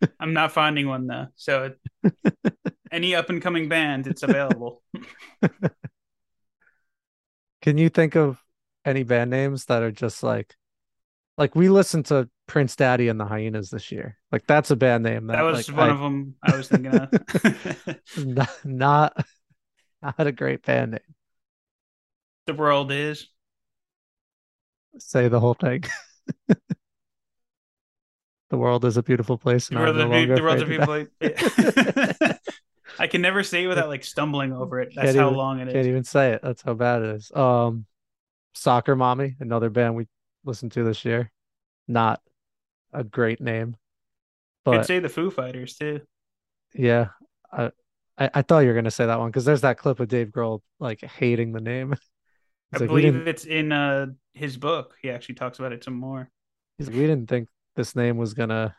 [0.20, 1.28] I'm not finding one though.
[1.36, 1.74] So
[2.92, 4.84] any up and coming band, it's available.
[7.62, 8.42] Can you think of
[8.84, 10.56] any band names that are just like
[11.38, 14.18] like we listened to Prince Daddy and the Hyenas this year.
[14.32, 16.68] Like that's a band name that, That was like, one I- of them I was
[16.70, 17.98] thinking of.
[18.26, 19.26] not, not
[20.02, 21.00] not a great band name.
[22.48, 23.28] the world is.
[24.98, 25.84] Say the whole thing.
[28.50, 31.34] the world is a beautiful place, The world, no longer the world of afraid people.
[32.14, 32.38] to die.
[32.98, 34.94] I can never say it without like stumbling over it.
[34.96, 35.88] That's Can't how even- long it Can't is.
[35.88, 36.42] even say it.
[36.44, 37.32] That's how bad it is.
[37.36, 37.86] Um,
[38.54, 40.08] Soccer Mommy, another band we
[40.46, 41.32] listened to this year.
[41.88, 42.22] Not
[42.94, 43.78] a great name,
[44.70, 46.02] Could but say the Foo Fighters too.
[46.74, 47.10] yeah,
[47.52, 47.72] I,
[48.18, 50.30] I I thought you were gonna say that one because there's that clip of Dave
[50.30, 51.96] Grohl like hating the name.
[52.74, 54.96] I like, believe it's in uh his book.
[55.02, 56.30] He actually talks about it some more.
[56.78, 58.76] he's like, we didn't think this name was gonna.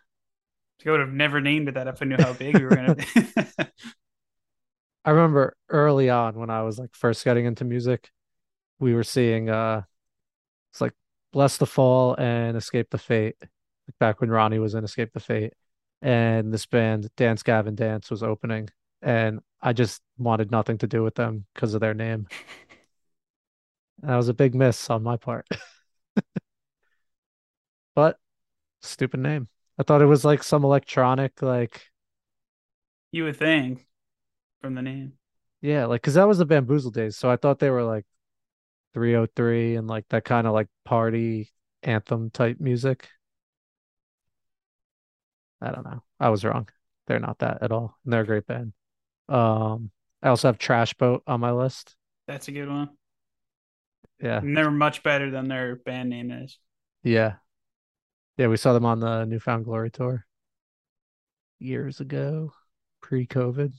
[0.87, 2.94] I would have never named it that if I knew how big we were gonna
[2.94, 3.05] be.
[5.05, 8.11] I remember early on when I was like first getting into music,
[8.79, 9.83] we were seeing uh,
[10.72, 10.94] it's like
[11.37, 15.53] Blessthefall and Escape the Fate, like back when Ronnie was in Escape the Fate,
[16.01, 18.70] and this band Dance Gavin Dance was opening,
[19.03, 22.27] and I just wanted nothing to do with them because of their name.
[24.01, 25.46] And that was a big miss on my part.
[27.94, 28.18] But
[28.83, 29.49] stupid name.
[29.79, 31.87] I thought it was like some electronic, like
[33.11, 33.87] you would think
[34.61, 35.14] from the name.
[35.62, 37.16] yeah, like because that was the Bamboozle days.
[37.16, 38.05] So I thought they were like
[38.96, 43.09] 3OH!3 and like that kind of like party anthem type music.
[45.61, 46.02] I don't know.
[46.18, 46.68] I was wrong.
[47.06, 47.98] They're not that at all.
[48.04, 48.72] And they're a great band.
[49.28, 49.90] Um,
[50.22, 51.94] I also have Trash Boat on my list.
[52.26, 52.90] That's a good one.
[54.20, 54.38] Yeah.
[54.38, 56.59] And they're much better than their band name is.
[57.02, 57.35] Yeah.
[58.38, 60.26] Yeah, we saw them on the Newfound Glory tour
[61.59, 62.52] years ago,
[63.00, 63.72] pre-COVID.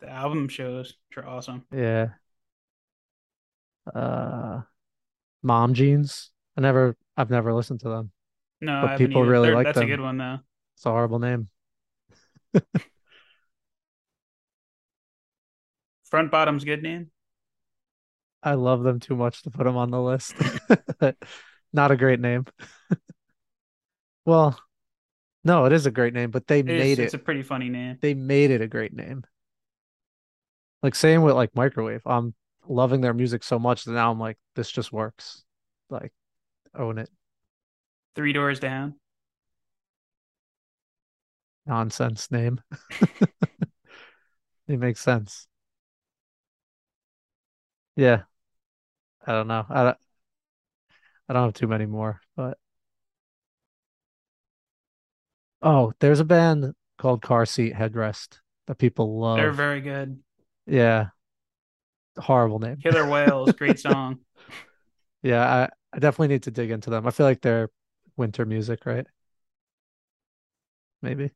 [0.00, 1.64] The album shows are awesome.
[1.72, 2.08] Yeah.
[3.92, 4.60] Uh,
[5.42, 6.30] Mom Jeans.
[6.56, 8.10] I never, I've never listened to them.
[8.60, 9.30] No, But I people either.
[9.30, 10.38] really They're- like That's a good one though.
[10.76, 11.48] It's a horrible name.
[16.04, 17.10] Front bottom's good name.
[18.42, 20.34] I love them too much to put them on the list.
[21.72, 22.46] Not a great name.
[24.26, 24.58] Well,
[25.44, 27.04] no, it is a great name, but they It is- made It's it.
[27.04, 27.98] It's a pretty funny name.
[28.00, 29.22] They made it a great name.
[30.82, 32.00] Like same with like Microwave.
[32.06, 32.34] I'm
[32.68, 35.44] loving their music so much that now I'm like, this just works.
[35.90, 36.12] Like,
[36.74, 37.10] own it.
[38.14, 38.94] Three doors down.
[41.66, 42.60] Nonsense name.
[44.66, 45.46] It makes sense.
[47.96, 48.22] Yeah.
[49.26, 49.64] I don't know.
[49.68, 49.96] I don't,
[51.28, 52.58] I don't have too many more, but
[55.62, 59.36] oh, there's a band called Car Seat Headrest that people love.
[59.36, 60.18] They're very good.
[60.66, 61.08] Yeah.
[62.18, 62.76] Horrible name.
[62.82, 64.20] Killer Whales, great song.
[65.22, 67.06] Yeah, I, I definitely need to dig into them.
[67.06, 67.70] I feel like they're
[68.16, 69.06] winter music, right?
[71.02, 71.30] Maybe.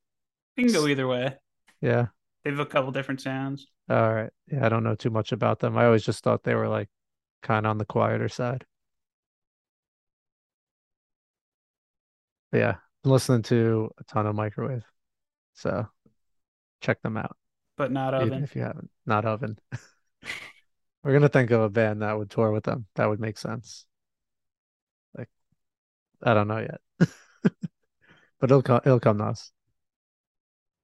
[0.57, 1.37] You can go either way.
[1.81, 2.07] Yeah.
[2.45, 3.67] They have a couple different sounds.
[3.91, 4.31] All right.
[4.51, 5.77] Yeah, I don't know too much about them.
[5.77, 6.89] I always just thought they were like
[7.43, 8.65] kind of on the quieter side.
[12.51, 14.85] But yeah, I'm listening to a ton of microwave.
[15.55, 15.89] So
[16.81, 17.37] check them out.
[17.77, 18.45] but not even oven.
[18.45, 18.91] if you haven't.
[19.07, 19.59] Not Oven.
[21.09, 22.85] We're gonna think of a band that would tour with them.
[22.97, 23.87] That would make sense.
[25.17, 25.31] Like,
[26.23, 26.81] I don't know yet,
[27.43, 28.83] but it'll come.
[28.85, 29.51] It'll come to us.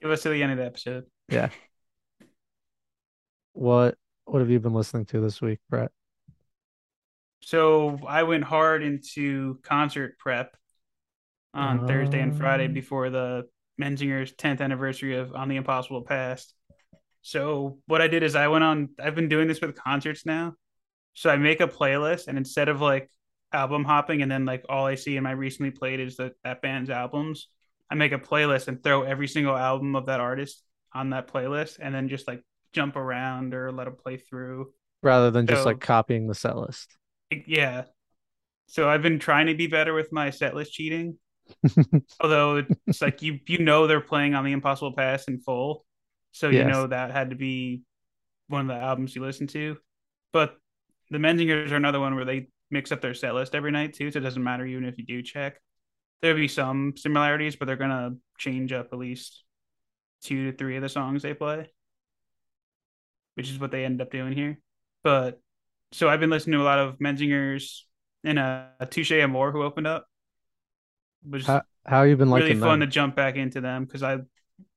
[0.00, 1.04] Give us to the end of the episode.
[1.28, 1.50] Yeah.
[3.52, 5.90] What What have you been listening to this week, Brett?
[7.42, 10.56] So I went hard into concert prep
[11.52, 13.46] on Thursday and Friday Um, before the
[13.78, 16.54] Menzinger's 10th anniversary of On the Impossible Past.
[17.24, 18.90] So what I did is I went on.
[19.02, 20.54] I've been doing this with concerts now.
[21.14, 23.10] So I make a playlist, and instead of like
[23.50, 26.60] album hopping and then like all I see in my recently played is the, that
[26.60, 27.48] band's albums,
[27.90, 31.78] I make a playlist and throw every single album of that artist on that playlist,
[31.80, 32.42] and then just like
[32.74, 34.72] jump around or let them play through.
[35.02, 36.94] rather than just like copying the set list.
[37.46, 37.84] yeah,
[38.66, 41.18] so I've been trying to be better with my set list cheating.
[42.20, 45.86] Although it's like you you know they're playing on the Impossible Past in full,
[46.34, 47.82] so you know that had to be
[48.48, 49.76] one of the albums you listen to.
[50.32, 50.56] But
[51.10, 54.10] the Menzingers are another one where they mix up their set list every night too,
[54.10, 55.60] so it doesn't matter even if you do check.
[56.20, 59.44] There'll be some similarities, but they're gonna change up at least
[60.22, 61.70] two to three of the songs they play,
[63.36, 64.58] which is what they end up doing here.
[65.04, 65.40] But
[65.92, 67.82] so I've been listening to a lot of Menzingers
[68.24, 70.06] and uh, Touché Amoré who opened up,
[71.22, 72.58] which How How you been liking them?
[72.58, 72.80] really fun them?
[72.80, 74.18] to jump back into them because I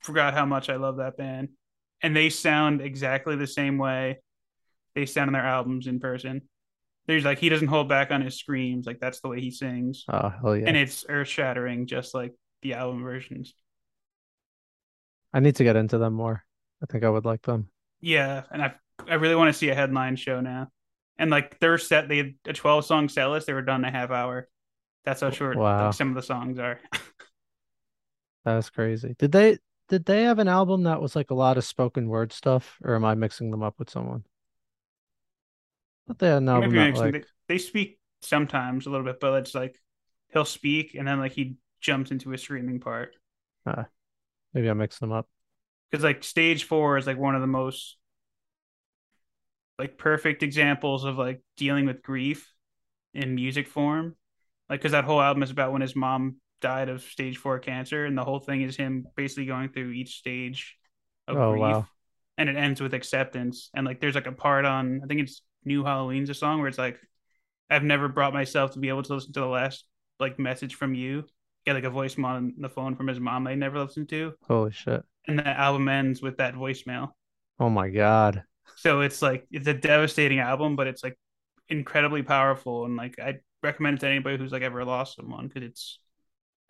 [0.01, 1.49] forgot how much I love that band.
[2.01, 4.19] And they sound exactly the same way
[4.95, 6.41] they sound on their albums in person.
[7.05, 10.03] There's like he doesn't hold back on his screams, like that's the way he sings.
[10.09, 10.65] Oh hell yeah!
[10.67, 13.53] And it's earth shattering, just like the album versions.
[15.33, 16.43] I need to get into them more.
[16.83, 17.69] I think I would like them.
[18.01, 18.73] Yeah, and I
[19.07, 20.67] I really want to see a headline show now.
[21.17, 23.47] And like their set, they had a 12 song set list.
[23.47, 24.47] They were done in a half hour.
[25.05, 26.79] That's how short Wow, like some of the songs are.
[28.45, 29.15] that's crazy.
[29.17, 29.57] Did they
[29.89, 32.95] Did they have an album that was like a lot of spoken word stuff, or
[32.95, 34.23] am I mixing them up with someone?
[36.07, 39.33] Thought they had an album that like They, they speak sometimes a little bit, but
[39.33, 39.75] it's like
[40.33, 43.15] he'll speak and then like he jumps into a screaming part.
[43.65, 43.83] uh,
[44.53, 45.27] maybe I mixed them up.
[45.91, 47.97] Because like stage four is like one of the most
[49.79, 52.51] like perfect examples of like dealing with grief
[53.13, 54.15] in music form.
[54.69, 58.05] Like because that whole album is about when his mom died of stage four cancer,
[58.05, 60.77] and the whole thing is him basically going through each stage
[61.27, 61.87] of Oh grief, wow.
[62.37, 63.69] and it ends with acceptance.
[63.75, 66.67] And like there's like a part on I think it's New Halloween's a song where
[66.69, 66.99] it's like
[67.69, 69.85] I've never brought myself to be able to listen to the last
[70.19, 71.25] like message from you.
[71.65, 74.71] Get like a voicemail on the phone from his mom they never listened to, Holy
[74.71, 75.03] shit.
[75.27, 77.11] and the album ends with that voicemail.
[77.59, 78.43] Oh my God.
[78.75, 81.17] So it's like it's a devastating album, but it's like
[81.69, 85.63] incredibly powerful, and like I recommend it to anybody who's like ever lost someone because
[85.63, 85.99] it's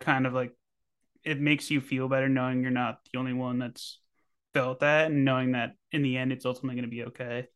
[0.00, 0.52] kind of like
[1.24, 4.00] it makes you feel better knowing you're not the only one that's
[4.54, 7.46] felt that, and knowing that in the end it's ultimately going to be okay.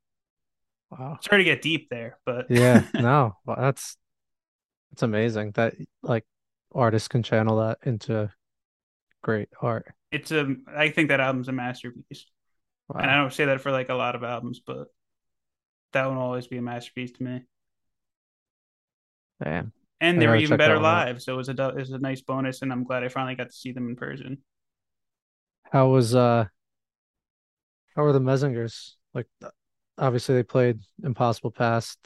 [0.90, 1.18] Wow.
[1.22, 2.85] Sorry to get deep there, but Yeah.
[2.94, 3.37] No.
[3.46, 3.96] Well, that's
[4.90, 6.24] that's amazing that like
[6.74, 8.31] artists can channel that into
[9.22, 9.87] great art.
[10.11, 12.26] it's a I think that album's a masterpiece.
[12.94, 14.88] And I don't say that for like a lot of albums, but
[15.92, 17.42] that one will always be a masterpiece to me.
[19.42, 19.72] Damn.
[20.02, 21.06] And they were even better one out.
[21.06, 23.34] live, so it was a it was a nice bonus, and I'm glad I finally
[23.36, 24.38] got to see them in person.
[25.70, 26.46] How was uh
[27.96, 28.92] how were the Menzingers?
[29.14, 29.26] Like
[29.98, 31.98] obviously they played Impossible Past,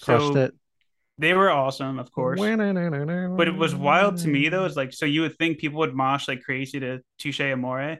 [0.00, 0.54] crushed So it.
[1.18, 2.38] they were awesome, of course.
[2.40, 4.64] But it was wild to me though.
[4.64, 7.98] It's like so you would think people would mosh like crazy to Touché Amoré,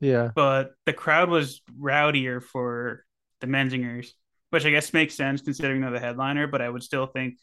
[0.00, 0.30] Yeah.
[0.34, 3.04] but the crowd was rowdier for
[3.40, 4.08] the Menzingers,
[4.50, 6.46] which I guess makes sense considering they're the headliner.
[6.46, 7.36] But I would still think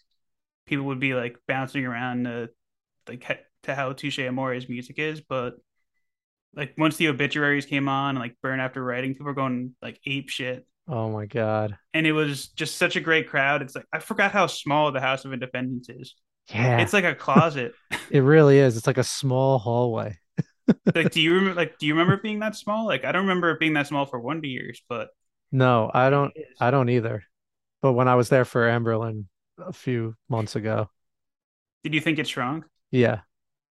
[0.66, 2.50] people would be like bouncing around to
[3.08, 5.22] like to how Touché Amoré's music is.
[5.22, 5.56] But
[6.56, 10.00] like once the obituaries came on, and like Burn After Writing, people were going like
[10.06, 10.66] ape shit.
[10.88, 11.78] Oh my God.
[11.94, 13.62] And it was just such a great crowd.
[13.62, 16.16] It's like I forgot how small the House of Independents is.
[16.50, 16.80] Yeah.
[16.80, 17.74] It's like a closet.
[18.12, 18.78] It really is.
[18.78, 20.18] It's like a small hallway.
[20.96, 23.24] like do you remember like do you remember it being that small like i don't
[23.24, 25.10] remember it being that small for wonder years but
[25.52, 27.24] No, I don't I don't either.
[27.82, 29.26] But when I was there for Anberlin
[29.58, 30.90] a few months ago,
[31.84, 32.66] did you think it shrunk?
[32.92, 33.22] Yeah,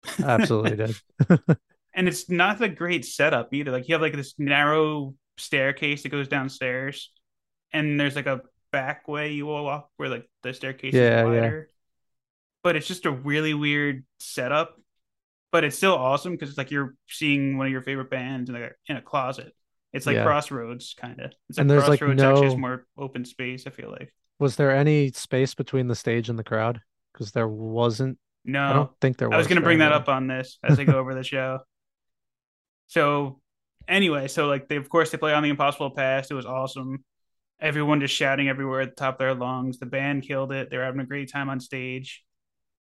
[0.22, 0.96] absolutely did.
[1.94, 3.70] and it's not a great setup either.
[3.70, 7.10] Like you have like this narrow staircase that goes downstairs
[7.72, 8.42] and there's like a
[8.72, 11.40] back way you will walk where like the staircase Yeah, is yeah.
[11.42, 11.70] wider.
[12.62, 14.76] But it's just a really weird setup.
[15.52, 18.56] But it's still awesome because it's like you're seeing one of your favorite bands in
[18.56, 19.54] a, in a closet.
[19.92, 20.24] It's like Yeah.
[20.24, 23.70] crossroads kind of it's like And there's, like, crossroads actually no- more open space i
[23.70, 26.80] feel like Was there any space between the stage and the crowd?
[27.12, 28.18] Because there wasn't.
[28.44, 29.34] no I don't think there was.
[29.34, 31.60] I was going to bring that up on this as I go over the show.
[32.88, 33.40] So,
[33.88, 36.30] anyway, so like they of course they play on the Impossible Past.
[36.30, 37.04] It was awesome.
[37.60, 39.78] Everyone just shouting everywhere at the top of their lungs.
[39.78, 40.70] The band killed it.
[40.70, 42.22] They were having a great time on stage.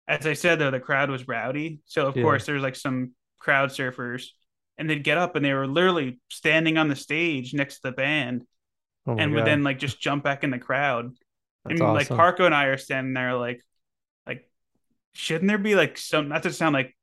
[0.07, 1.79] as I said though, the crowd was rowdy.
[1.85, 2.23] So of Yeah.
[2.23, 4.27] course there's like some crowd surfers
[4.77, 7.91] and they'd get up and they were literally standing on the stage next to the
[7.91, 8.43] band
[9.07, 9.47] Oh and would God.
[9.47, 11.11] then like just jump back in the crowd.
[11.65, 12.17] That's and like awesome.
[12.17, 13.61] Parko and I are standing there like
[14.27, 14.49] like
[15.13, 16.95] shouldn't there be like some not to sound like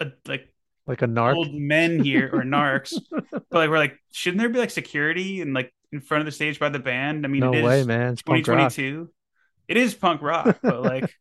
[0.00, 0.52] a like
[0.86, 1.36] Like a narc.
[1.36, 5.54] old men here or narcs, but like we're like shouldn't there be like security and
[5.54, 7.24] like in front of the stage by the band?
[7.24, 8.12] I mean No it is way, man.
[8.14, 8.74] It's punk rock.
[8.74, 9.10] 2022.
[9.68, 11.16] It is punk rock, but like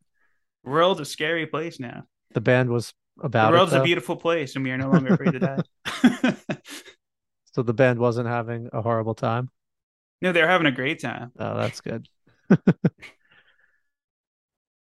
[0.63, 2.05] world's a scary place now.
[2.31, 5.13] The band was about the it, world's a beautiful place and we are no longer
[5.13, 5.63] afraid to die.
[7.53, 9.51] So the band wasn't having a horrible time.
[10.21, 11.31] no, they're having a great time.
[11.39, 12.07] Oh, that's good.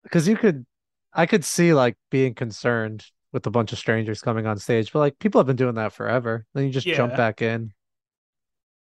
[0.04, 0.64] Because you could,
[1.12, 5.00] I could see like being concerned with a bunch of strangers coming on stage, but
[5.00, 6.46] like people have been doing that forever.
[6.54, 7.72] Then you just jump back in.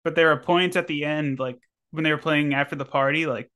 [0.05, 1.59] But there are points at the end, like
[1.91, 3.51] when they were playing after the party, like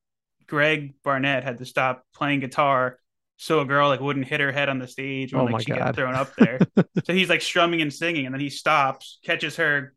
[0.47, 2.99] Greg Barnett had to stop playing guitar
[3.37, 5.73] so a girl like wouldn't hit her head on the stage when Oh like she
[5.73, 6.59] got thrown up there.
[7.05, 9.95] so he's like strumming and singing, and then he stops, catches her,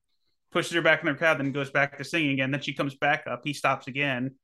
[0.52, 2.52] pushes her back in the crowd, then goes back to singing again.
[2.52, 3.42] Then she comes back up.
[3.44, 4.36] He stops again.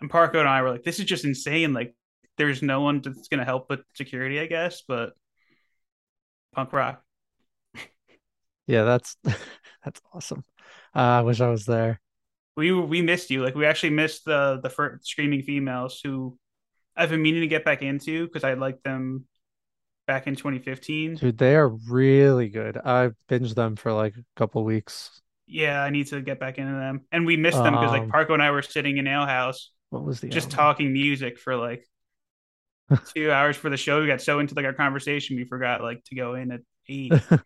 [0.00, 1.72] And Parko and I were like, this is just insane.
[1.72, 1.94] Like,
[2.36, 5.14] there's no one that's gonna help with security, I guess, but
[6.52, 7.02] punk rock.
[8.66, 9.16] Yeah, that's
[9.84, 10.42] that's awesome.
[10.94, 12.00] Uh, I wish I was there.
[12.56, 13.42] we we missed you.
[13.42, 16.38] Like we actually missed the the first screaming females who
[16.96, 19.26] I've been meaning to get back into because I liked them
[20.06, 21.20] back in 2015.
[21.20, 22.76] Dude, they are really good.
[22.76, 25.22] I binged them for like a couple weeks.
[25.46, 27.02] Yeah, I need to get back into them.
[27.12, 29.70] And we missed them because like Um, Parko and I were sitting in Ale House
[29.94, 30.56] What was the just album?
[30.56, 31.84] talking music for like
[33.14, 34.00] two hours for the show.
[34.00, 37.12] We got so into like our conversation we forgot like to go in at eight.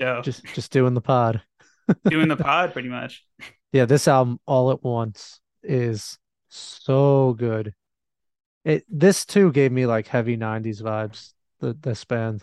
[0.00, 1.42] So Just just doing the pod.
[2.08, 3.24] doing the pod pretty much.
[3.72, 7.74] Yeah, this album all at once is so good.
[8.64, 12.42] It this too gave me like heavy 90s vibes, the this band.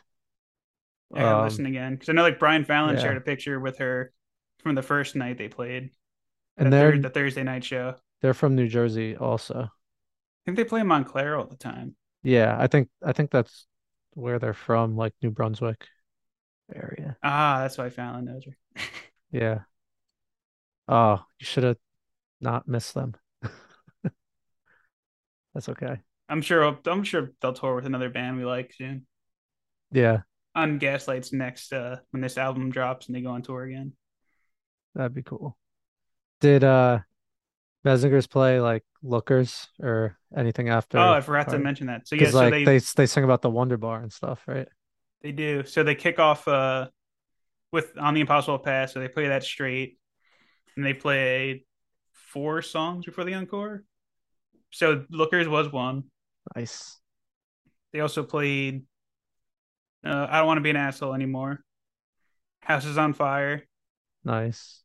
[1.13, 3.01] I gotta Um, listen again because I know like Brian Fallon yeah.
[3.01, 4.13] shared a picture with her
[4.59, 5.89] from the first night they played.
[6.55, 7.95] and the, they're thir- the Thursday night show.
[8.21, 9.63] They're from New Jersey also.
[9.63, 9.69] I
[10.45, 11.95] think they play Montclair all the time.
[12.23, 13.65] Yeah, I think I think that's
[14.13, 15.87] where they're from, like New Brunswick
[16.73, 17.17] area.
[17.23, 18.57] Ah, that's why Fallon knows her.
[19.31, 19.59] Yeah.
[20.87, 21.77] Oh, you should have
[22.41, 23.15] not missed them.
[25.53, 25.97] That's okay.
[26.27, 26.77] I'm sure.
[26.85, 29.07] I'm sure they'll tour with another band we like soon.
[29.91, 30.21] Yeah,
[30.53, 33.93] On Gaslight's next uh when this album drops and they go on tour again.
[34.95, 35.57] that'd be cool.
[36.41, 36.99] Did uh
[37.85, 40.97] Menzingers play like Lookers or anything after?
[40.97, 42.07] Oh, I forgot to mention that.
[42.07, 44.67] So yeah, so like they they they sing about the Wonder Bar and stuff, right?
[45.21, 45.63] They do.
[45.65, 46.87] So they kick off uh
[47.71, 48.93] with on the Impossible Past.
[48.93, 49.97] So they play that straight,
[50.75, 51.65] and they play
[52.11, 53.83] four songs before the encore.
[54.71, 56.03] So Lookers was one.
[56.55, 56.99] Nice.
[57.91, 58.83] They also played
[60.05, 61.63] uh, I don't want to be an asshole anymore.
[62.61, 63.63] House is on fire.
[64.23, 64.83] Nice.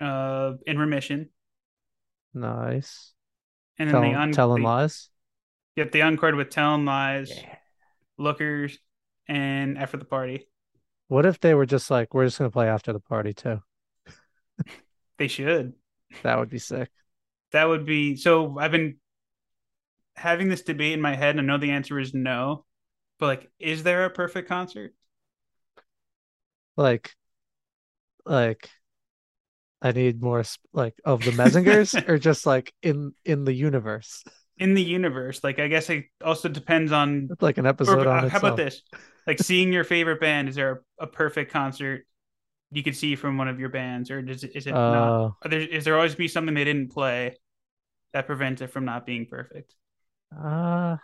[0.00, 1.28] Uh, in remission,
[2.34, 3.12] Nice.
[3.78, 5.10] and then Telling, they un- telling lies.
[5.76, 7.56] Yep, the uncored with telling lies, Yeah.
[8.18, 8.78] lookers,
[9.26, 10.48] and after the party.
[11.08, 13.62] What if they were just like, we're just gonna play after the party too?
[15.18, 15.74] They should.
[16.22, 16.90] That would be sick.
[17.52, 18.58] That would be so.
[18.58, 18.96] I've been
[20.16, 22.64] having this debate in my head, and I know the answer is no.
[23.18, 24.92] But like, is there a perfect concert?
[26.76, 27.14] Like,
[28.26, 28.70] like,
[29.84, 34.24] I need more sp- like of the Menzingers or just like in in the universe,
[34.58, 35.42] in the universe.
[35.42, 37.34] Like, I guess it also depends on.
[37.40, 38.82] like an Or, episode on uh, how about this?
[39.26, 40.48] Like, seeing your favorite band.
[40.48, 42.06] Is there a, a perfect concert
[42.72, 45.16] you could see from one of your bands, or does it, is it not?
[45.16, 47.36] Uh, Are there, is there always be something they didn't play
[48.14, 49.74] that prevents it from not being perfect?
[50.36, 50.96] uh,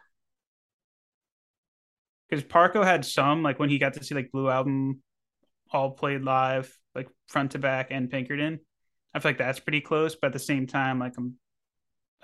[2.28, 5.02] Because Parko had some, like when he got to see like Blue Album
[5.72, 8.60] all played live, like front to back and Pinkerton.
[9.14, 11.34] I feel like that's pretty close, but at the same time, like I'm,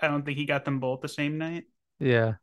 [0.01, 1.65] I don't think he got them both the same night.
[1.99, 2.35] yeah.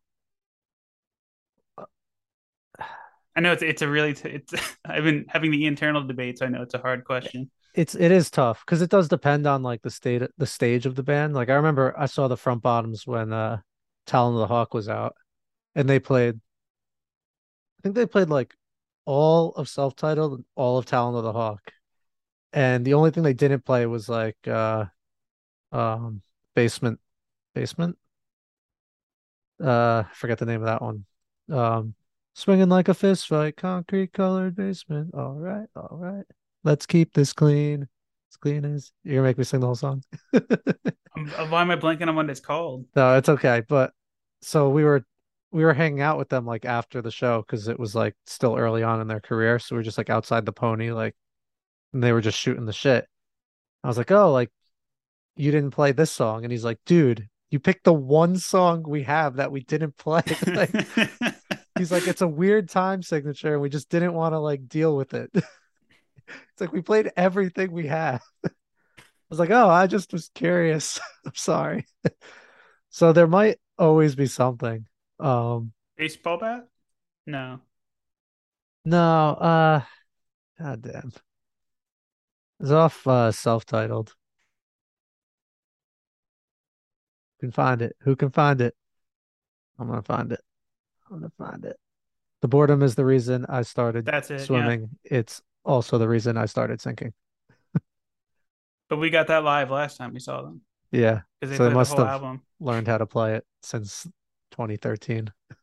[3.36, 6.42] I know it's it's a really t- it's I've been having the internal debates.
[6.42, 7.50] I know it's a hard question.
[7.74, 10.94] It's it is tough because it does depend on like the state the stage of
[10.94, 11.34] the band.
[11.34, 13.58] Like I remember I saw the front bottoms when uh
[14.06, 15.16] Talon of the Hawk was out
[15.74, 18.54] and they played I think they played like
[19.04, 21.72] all of self-titled and all of Talon of the Hawk.
[22.54, 24.86] And the only thing they didn't play was like uh
[25.72, 26.22] um
[26.54, 27.00] basement
[27.54, 27.98] basement
[29.62, 31.04] uh I forget the name of that one.
[31.50, 31.94] Um
[32.34, 35.14] swinging like a fist fight, concrete colored basement.
[35.14, 36.24] All right, all right.
[36.62, 37.88] Let's keep this clean.
[38.30, 40.02] As clean as you're gonna make me sing the whole song.
[41.16, 42.86] Um, why am I blanking on what it's called?
[42.96, 43.62] No, it's okay.
[43.68, 43.92] But
[44.42, 45.04] so we were
[45.52, 48.56] we were hanging out with them like after the show because it was like still
[48.56, 49.60] early on in their career.
[49.60, 51.14] So we are just like outside the pony, like,
[51.94, 53.08] and they were just shooting the shit.
[53.82, 54.50] I was like, oh, like
[55.36, 59.04] you didn't play this song, and he's like, dude, you picked the one song we
[59.04, 60.22] have that we didn't play.
[60.46, 60.70] like,
[61.78, 64.94] he's like, it's a weird time signature, and we just didn't want to like deal
[64.96, 65.30] with it.
[65.34, 68.22] it's like we played everything we have.
[68.44, 68.50] I
[69.30, 71.00] was like, oh, I just was curious.
[71.24, 71.86] I'm sorry.
[72.90, 74.86] so there might always be something.
[75.20, 76.66] Um baseball bat?
[77.26, 77.60] No.
[78.84, 79.82] No, uh
[80.58, 81.12] god damn.
[82.64, 84.14] It's off uh self-titled.
[87.40, 87.94] Can find it.
[88.00, 88.74] Who can find it?
[89.78, 90.40] I'm gonna find it.
[91.10, 91.76] I'm gonna find it.
[92.40, 94.88] The boredom is the reason I started That's it, swimming.
[95.04, 95.18] Yeah.
[95.18, 97.12] It's also the reason I started sinking.
[98.88, 100.62] but we got that live last time we saw them.
[100.90, 101.20] Yeah.
[101.42, 102.40] Because they, so they must the have album.
[102.60, 104.04] learned how to play it since
[104.52, 105.30] 2013.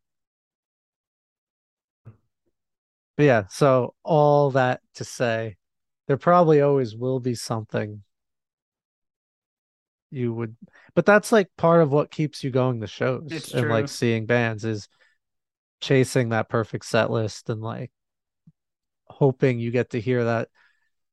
[3.18, 5.58] But yeah, so all that to say,
[6.12, 8.04] there probably always will be something
[10.10, 10.58] you would
[10.94, 13.72] but that's like part of what keeps you going the shows it's and true.
[13.72, 14.90] like seeing bands is
[15.80, 17.92] chasing that perfect set list and like
[19.08, 20.50] hoping you get to hear that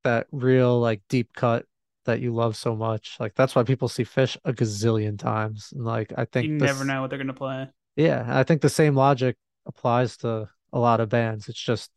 [0.03, 1.65] that real like deep cut
[2.07, 3.19] that you love so much.
[3.21, 5.73] Like that's why people see Phish a gazillion times.
[5.73, 7.69] And like i think you this, never know what they're gonna play.
[7.95, 11.49] Yeah i think the same logic applies to a lot of bands.
[11.49, 11.93] It's just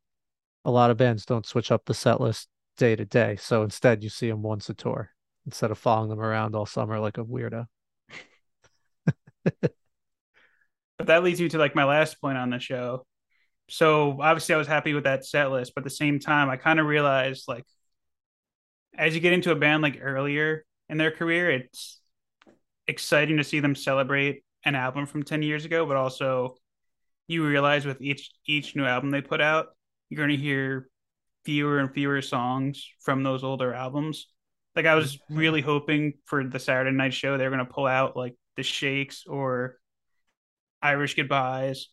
[0.65, 2.47] a lot of bands don't switch up the set list
[2.81, 5.11] day to day so instead you see them once a tour
[5.45, 7.67] instead of following them around all summer like a weirdo.
[9.43, 9.71] but
[10.97, 13.05] that leads you to like my last point on the show.
[13.69, 16.57] So obviously I was happy with that set list, but at the same time I
[16.57, 17.65] kind of realized like
[18.97, 22.01] as you get into a band like earlier in their career, it's
[22.87, 26.55] exciting to see them celebrate an album from 10 years ago, but also
[27.27, 29.67] you realize with each each new album they put out,
[30.09, 30.87] you're going to hear
[31.45, 34.27] fewer and fewer songs from those older albums.
[34.75, 38.35] Like I was really hoping for the Saturday night show they're gonna pull out like
[38.55, 39.77] the Shakes or
[40.81, 41.87] Irish Goodbyes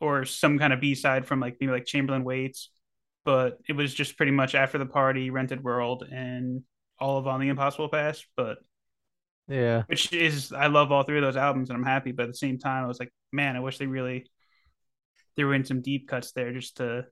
[0.00, 2.70] or some kind of B side from like maybe like Chamberlain Waits,
[3.24, 6.62] but it was just pretty much after the party, Rented World, and
[7.00, 8.26] all of On the Impossible Past.
[8.36, 8.58] But
[9.48, 12.28] yeah, which is I love all three of those albums and I'm happy, but at
[12.28, 14.26] the same time I was like, man, I wish they really
[15.36, 17.06] threw in some deep cuts there just to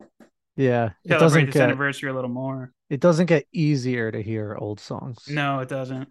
[0.57, 2.73] yeah, it celebrate this get, anniversary a little more.
[2.89, 5.29] It doesn't get easier to hear old songs.
[5.29, 6.09] No, it doesn't.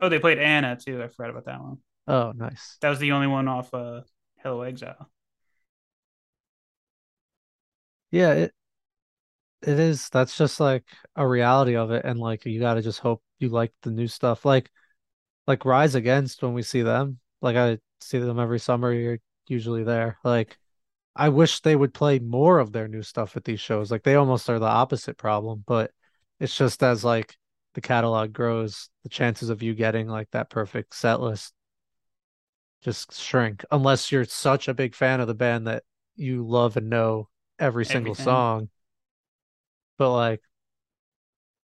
[0.00, 1.02] Oh, they played Anna too.
[1.02, 1.78] I forgot about that one.
[2.06, 2.78] Oh, nice.
[2.80, 4.02] That was the only one off uh
[4.42, 5.10] Hello Exile.
[8.10, 8.54] Yeah, it
[9.62, 10.08] it is.
[10.10, 10.84] That's just like
[11.16, 14.06] a reality of it, and like you got to just hope you like the new
[14.06, 14.44] stuff.
[14.44, 14.70] Like
[15.46, 17.18] like Rise Against when we see them.
[17.42, 18.92] Like I see them every summer.
[18.92, 19.18] You're
[19.48, 20.18] usually there.
[20.24, 20.56] Like
[21.16, 23.90] I wish they would play more of their new stuff at these shows.
[23.90, 25.90] Like they almost are the opposite problem, but
[26.40, 27.36] it's just as like
[27.74, 31.52] the catalog grows, the chances of you getting like that perfect set list
[32.82, 35.82] just shrink unless you're such a big fan of the band that
[36.16, 37.28] you love and know
[37.58, 38.24] every single Everything.
[38.24, 38.68] song.
[39.98, 40.42] But like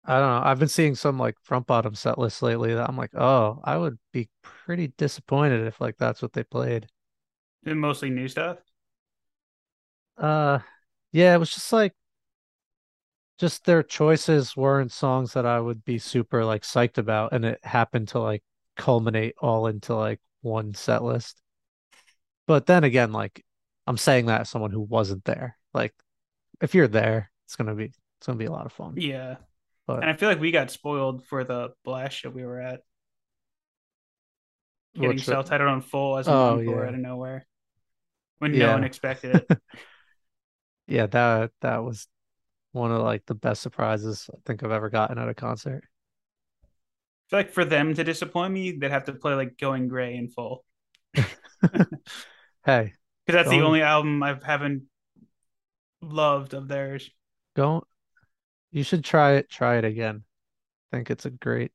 [0.05, 0.49] I don't know.
[0.49, 3.76] I've been seeing some like front bottom set lists lately that I'm like, oh, I
[3.76, 6.88] would be pretty disappointed if like that's what they played.
[7.64, 8.59] And mostly new stuff.
[10.20, 10.58] Uh,
[11.12, 11.94] yeah, it was just like,
[13.38, 17.58] just their choices weren't songs that I would be super like psyched about, and it
[17.64, 18.42] happened to like
[18.76, 21.40] culminate all into like one set list.
[22.46, 23.44] But then again, like
[23.86, 25.56] I'm saying that as someone who wasn't there.
[25.72, 25.94] Like,
[26.60, 28.94] if you're there, it's gonna be it's gonna be a lot of fun.
[28.96, 29.36] Yeah,
[29.86, 32.80] but and I feel like we got spoiled for the blast show we were at.
[34.94, 36.70] Getting self-titled on full as an oh, yeah.
[36.72, 37.46] out of nowhere
[38.38, 38.66] when yeah.
[38.66, 39.48] no one expected it.
[40.91, 42.07] yeah, that that was
[42.72, 45.84] one of like the best surprises I think I've ever gotten at a concert.
[46.62, 46.66] I
[47.30, 50.28] feel like for them to disappoint me, they'd have to play like Going Gray in
[50.28, 50.64] full.
[51.14, 51.24] hey,
[52.64, 52.93] because
[53.26, 54.84] that's the only album I haven't
[56.03, 57.11] loved of theirs.
[57.55, 57.84] Don't
[58.72, 59.49] you should try it.
[59.49, 60.24] Try it again.
[60.93, 61.72] I think it's a great.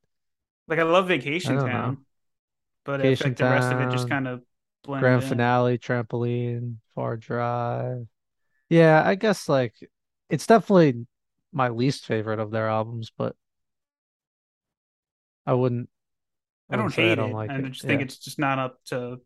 [0.67, 1.97] Like I love Vacation I Town, know.
[2.83, 4.41] but Vacation I like the rest of it just kind of
[4.83, 5.01] blends.
[5.03, 5.29] Grand in.
[5.29, 8.07] finale, trampoline, far drive.
[8.69, 9.73] Yeah, I guess like
[10.29, 11.05] it's definitely
[11.51, 13.35] my least favorite of their albums, but
[15.45, 15.89] I wouldn't.
[16.69, 17.35] I, don't hate I don't it.
[17.35, 17.71] Like I it.
[17.71, 18.05] just think yeah.
[18.05, 19.21] it's just not up to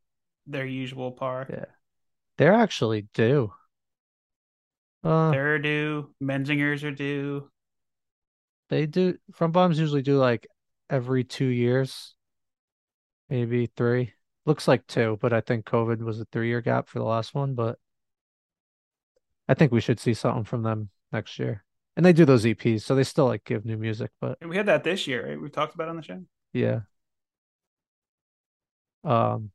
[0.46, 1.48] their usual par.
[1.50, 1.66] Yeah,
[2.38, 3.54] they're actually due.
[5.04, 6.14] Uh, they're due.
[6.22, 7.50] Menzingers are due.
[8.70, 9.18] They do.
[9.34, 10.48] Front Bottoms usually do like
[10.90, 12.14] every two years,
[13.30, 14.14] maybe three.
[14.46, 17.34] Looks like two, but I think COVID was a three year gap for the last
[17.34, 17.56] one.
[17.56, 17.80] But
[19.50, 21.66] I think we should see something from them next year.
[21.98, 24.12] And they do those EPs, so they still like give new music.
[24.22, 25.42] But we had that this year, right?
[25.42, 26.22] We talked about on the show.
[26.54, 26.82] Yeah.
[29.04, 29.50] Um,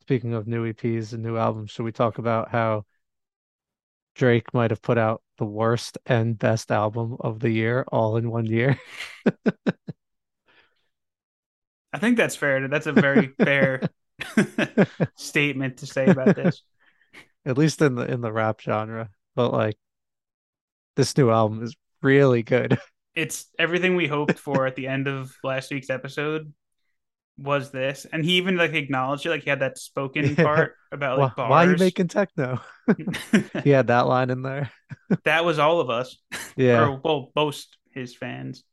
[0.00, 2.86] speaking of new EPs and new albums, should we talk about how
[4.14, 8.30] Drake might have put out the worst and best album of the year all in
[8.30, 8.80] one year?
[11.92, 12.66] I think that's fair.
[12.66, 13.82] That's a very fair
[15.16, 16.62] statement to say about this.
[17.44, 19.10] At least in the in the rap genre.
[19.34, 19.76] But like
[20.96, 22.78] this new album is really good.
[23.16, 26.52] It's everything we hoped for at the end of last week's episode
[27.38, 28.08] was this.
[28.12, 30.34] And he even like acknowledged it, like he had that spoken yeah.
[30.44, 32.60] part about like why, why, are you making techno?
[33.62, 34.68] he had that line in there.
[35.22, 36.16] that was all of us.
[36.56, 36.88] Yeah.
[36.88, 38.64] or well, most his fans.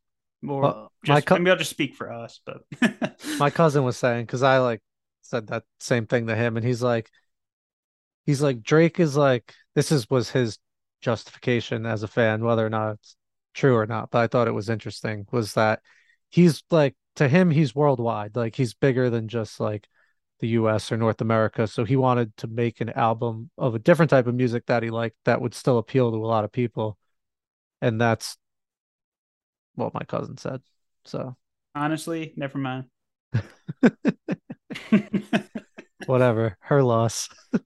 [0.44, 2.62] Or well, just, co- maybe I'll just speak for us, but
[3.38, 4.80] my cousin was saying because I like
[5.22, 7.08] said that same thing to him, and he's like,
[8.26, 10.58] he's like Drake is like this is was his
[11.00, 13.16] justification as a fan, whether or not it's
[13.54, 14.10] true or not.
[14.10, 15.80] But I thought it was interesting was that
[16.30, 19.88] he's like to him he's worldwide, like he's bigger than just like
[20.40, 21.66] the US or North America.
[21.66, 24.90] So he wanted to make an album of a different type of music that he
[24.90, 26.98] liked that would still appeal to a lot of people.
[27.80, 28.36] And that's
[29.74, 30.60] what my cousin said.
[31.04, 31.36] So
[31.74, 32.84] honestly, never mind.
[36.06, 37.28] Whatever, her loss.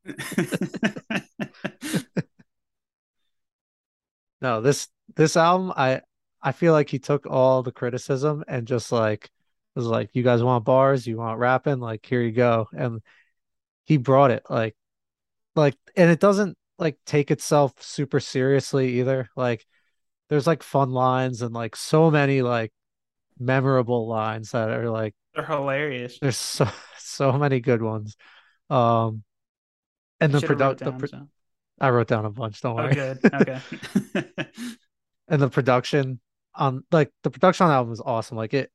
[4.41, 6.01] no, this this album, I
[6.43, 9.31] I feel like he took all the criticism and just like
[9.75, 11.07] was like, "You guys want bars?
[11.07, 11.81] You want rapping?
[11.81, 13.01] Like, here you go." And
[13.85, 14.77] he brought it, like,
[15.57, 19.29] like, and it doesn't like take itself super seriously either.
[19.37, 19.67] Like,
[20.29, 22.73] there's like fun lines and like so many like
[23.39, 26.19] memorable lines that are like they're hilarious.
[26.19, 26.69] There's so
[26.99, 28.17] so many good ones.
[28.71, 29.23] Um
[30.21, 31.29] and the production pro- so.
[31.79, 32.95] I wrote down a bunch, don't oh, worry.
[32.95, 33.19] good.
[33.25, 33.61] Okay.
[35.29, 36.21] and the production
[36.55, 38.37] on like the production on the album is awesome.
[38.37, 38.71] Like it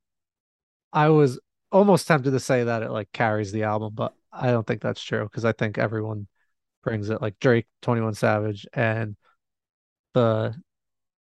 [0.94, 1.40] I was
[1.72, 5.04] almost tempted to say that it like carries the album, but I don't think that's
[5.04, 6.28] true because I think everyone
[6.84, 9.16] brings it like Drake, 21 Savage, and
[10.14, 10.56] the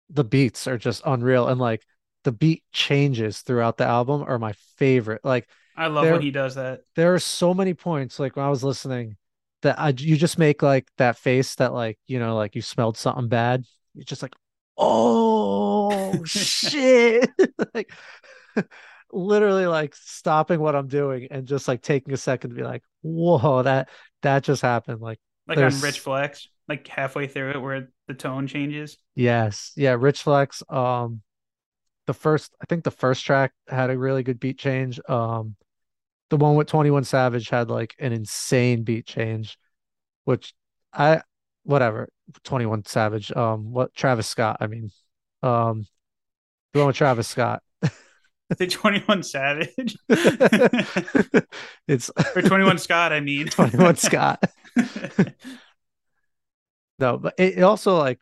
[0.09, 1.83] the beats are just unreal and like
[2.27, 5.21] the beat changes throughout the album are my favorite.
[5.23, 5.47] Like
[5.77, 6.81] I love there, when he does that.
[6.97, 9.15] There are so many points like when I was listening
[9.61, 12.97] that I you just make like that face that like you know like you smelled
[12.97, 13.63] something bad.
[13.93, 14.33] You're just like
[14.77, 17.29] oh shit
[17.73, 17.93] like
[19.13, 22.83] literally like stopping what I'm doing and just like taking a second to be like
[23.03, 23.87] whoa that
[24.21, 28.47] that just happened like like on Rich Flex like halfway through it where the tone
[28.47, 28.97] changes.
[29.15, 29.71] Yes.
[29.77, 31.21] Yeah, Rich Flex um
[32.07, 34.99] the first I think the first track had a really good beat change.
[35.07, 35.55] Um
[36.29, 39.57] the one with 21 Savage had like an insane beat change
[40.25, 40.53] which
[40.91, 41.21] I
[41.63, 42.09] whatever
[42.43, 44.89] 21 Savage um what Travis Scott I mean
[45.43, 45.85] um
[46.73, 47.61] the one with Travis Scott
[48.49, 49.97] the 21 Savage.
[51.87, 53.47] it's or 21 Scott, I mean.
[53.47, 54.43] 21 Scott.
[56.99, 58.19] no, but it, it also like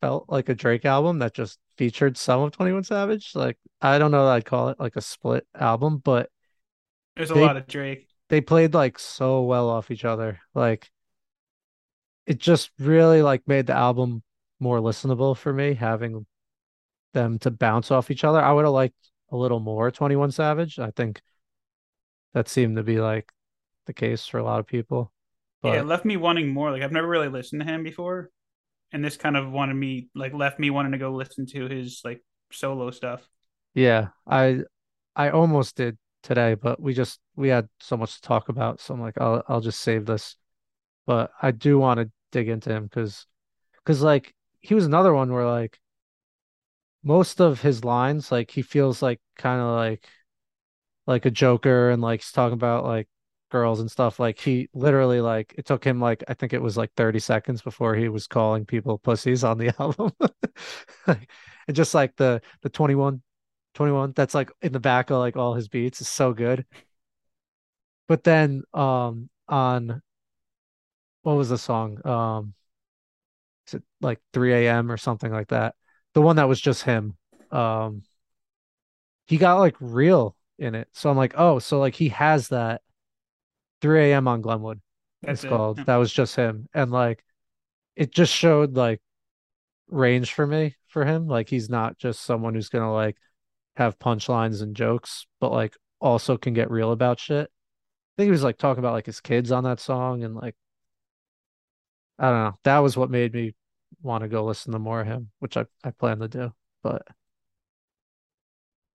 [0.00, 3.32] felt like a Drake album that just featured some of 21 Savage.
[3.34, 6.30] Like I don't know that I'd call it like a split album, but
[7.16, 8.08] there's a they, lot of Drake.
[8.28, 10.40] They played like so well off each other.
[10.54, 10.90] Like
[12.26, 14.22] it just really like made the album
[14.60, 16.26] more listenable for me having
[17.12, 18.40] them to bounce off each other.
[18.40, 18.94] I would have liked
[19.30, 20.78] a little more 21 Savage.
[20.78, 21.20] I think
[22.32, 23.30] that seemed to be like
[23.86, 25.12] the case for a lot of people.
[25.62, 26.70] But yeah, it left me wanting more.
[26.70, 28.30] Like I've never really listened to him before.
[28.94, 32.00] And this kind of wanted me like left me wanting to go listen to his
[32.04, 32.22] like
[32.52, 33.28] solo stuff.
[33.74, 34.08] Yeah.
[34.24, 34.60] I
[35.16, 38.80] I almost did today, but we just we had so much to talk about.
[38.80, 40.36] So I'm like, I'll I'll just save this.
[41.06, 43.26] But I do want to dig into him because
[43.84, 45.78] because like he was another one where like
[47.02, 50.08] most of his lines, like he feels like kind of like
[51.06, 53.08] like a joker and like he's talking about like
[53.54, 54.18] girls and stuff.
[54.18, 57.62] Like he literally like it took him like I think it was like 30 seconds
[57.62, 60.12] before he was calling people pussies on the album.
[61.06, 63.22] and just like the the 21
[63.74, 66.66] 21 that's like in the back of like all his beats is so good.
[68.08, 70.02] But then um on
[71.22, 72.04] what was the song?
[72.06, 72.54] Um
[73.68, 74.90] is it like 3 a.m.
[74.90, 75.74] or something like that?
[76.14, 77.16] the one that was just him.
[77.50, 78.02] Um,
[79.26, 80.88] he got like real in it.
[80.92, 82.80] So I'm like, oh, so like he has that
[83.84, 84.26] 3 a.m.
[84.26, 84.80] on Glenwood.
[85.20, 85.48] That's it's it.
[85.48, 85.76] called.
[85.76, 85.84] Yeah.
[85.84, 86.68] That was just him.
[86.72, 87.22] And like
[87.96, 89.02] it just showed like
[89.88, 91.28] range for me for him.
[91.28, 93.18] Like he's not just someone who's gonna like
[93.76, 97.50] have punchlines and jokes, but like also can get real about shit.
[97.50, 100.56] I think he was like talking about like his kids on that song and like
[102.18, 102.58] I don't know.
[102.64, 103.54] That was what made me
[104.02, 106.54] want to go listen to more of him, which I, I plan to do.
[106.82, 107.06] But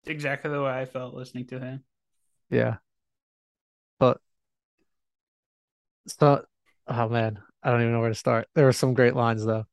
[0.05, 1.83] exactly the way I felt listening to him.
[2.49, 2.77] yeah.
[3.99, 4.21] But
[6.07, 6.43] so
[6.87, 8.47] oh man, I don't even know where to start.
[8.55, 9.65] There were some great lines though.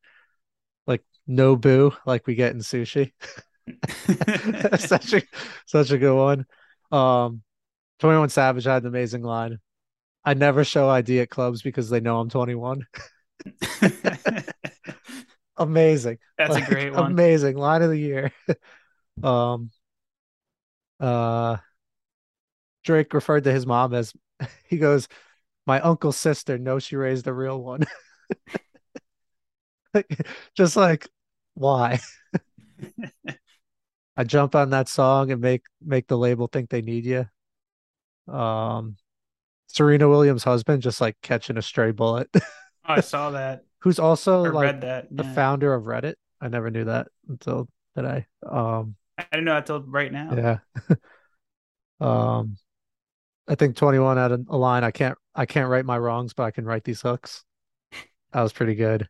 [0.87, 3.11] Like no boo, like we get in sushi.
[4.79, 5.21] such a
[5.65, 6.45] such a good one.
[6.91, 7.41] Um
[7.99, 9.59] 21 Savage had an amazing line.
[10.23, 12.85] I never show ID at clubs because they know I'm 21.
[15.57, 16.17] amazing.
[16.37, 17.11] That's like, a great one.
[17.11, 18.31] Amazing line of the year.
[19.23, 19.71] um
[20.99, 21.57] uh
[22.83, 24.13] Drake referred to his mom as
[24.67, 25.07] he goes,
[25.65, 27.85] My uncle's sister knows she raised a real one.
[30.55, 31.07] Just like
[31.53, 31.99] why?
[34.17, 37.25] I jump on that song and make make the label think they need you.
[38.33, 38.97] Um
[39.67, 42.29] Serena Williams' husband just like catching a stray bullet.
[42.35, 42.41] oh,
[42.85, 43.63] I saw that.
[43.79, 45.07] Who's also like that.
[45.11, 46.15] the founder of Reddit.
[46.41, 48.25] I never knew that until today.
[48.45, 50.59] Um I didn't know that till right now.
[50.89, 50.95] yeah.
[52.01, 52.57] um
[53.47, 56.43] I think 21 had a, a line I can't I can't write my wrongs, but
[56.43, 57.43] I can write these hooks.
[58.31, 59.07] That was pretty good.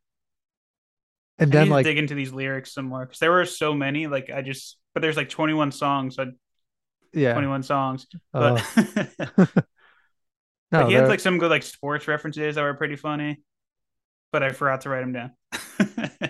[1.38, 4.08] And I then like dig into these lyrics some more because there were so many.
[4.08, 6.16] Like I just, but there's like 21 songs.
[6.16, 6.32] So
[7.14, 7.34] yeah.
[7.34, 8.08] 21 songs.
[8.34, 9.08] Uh, But
[10.72, 13.42] no, Like, he had like some good like sports references that were pretty funny,
[14.32, 15.32] but I forgot to write them down.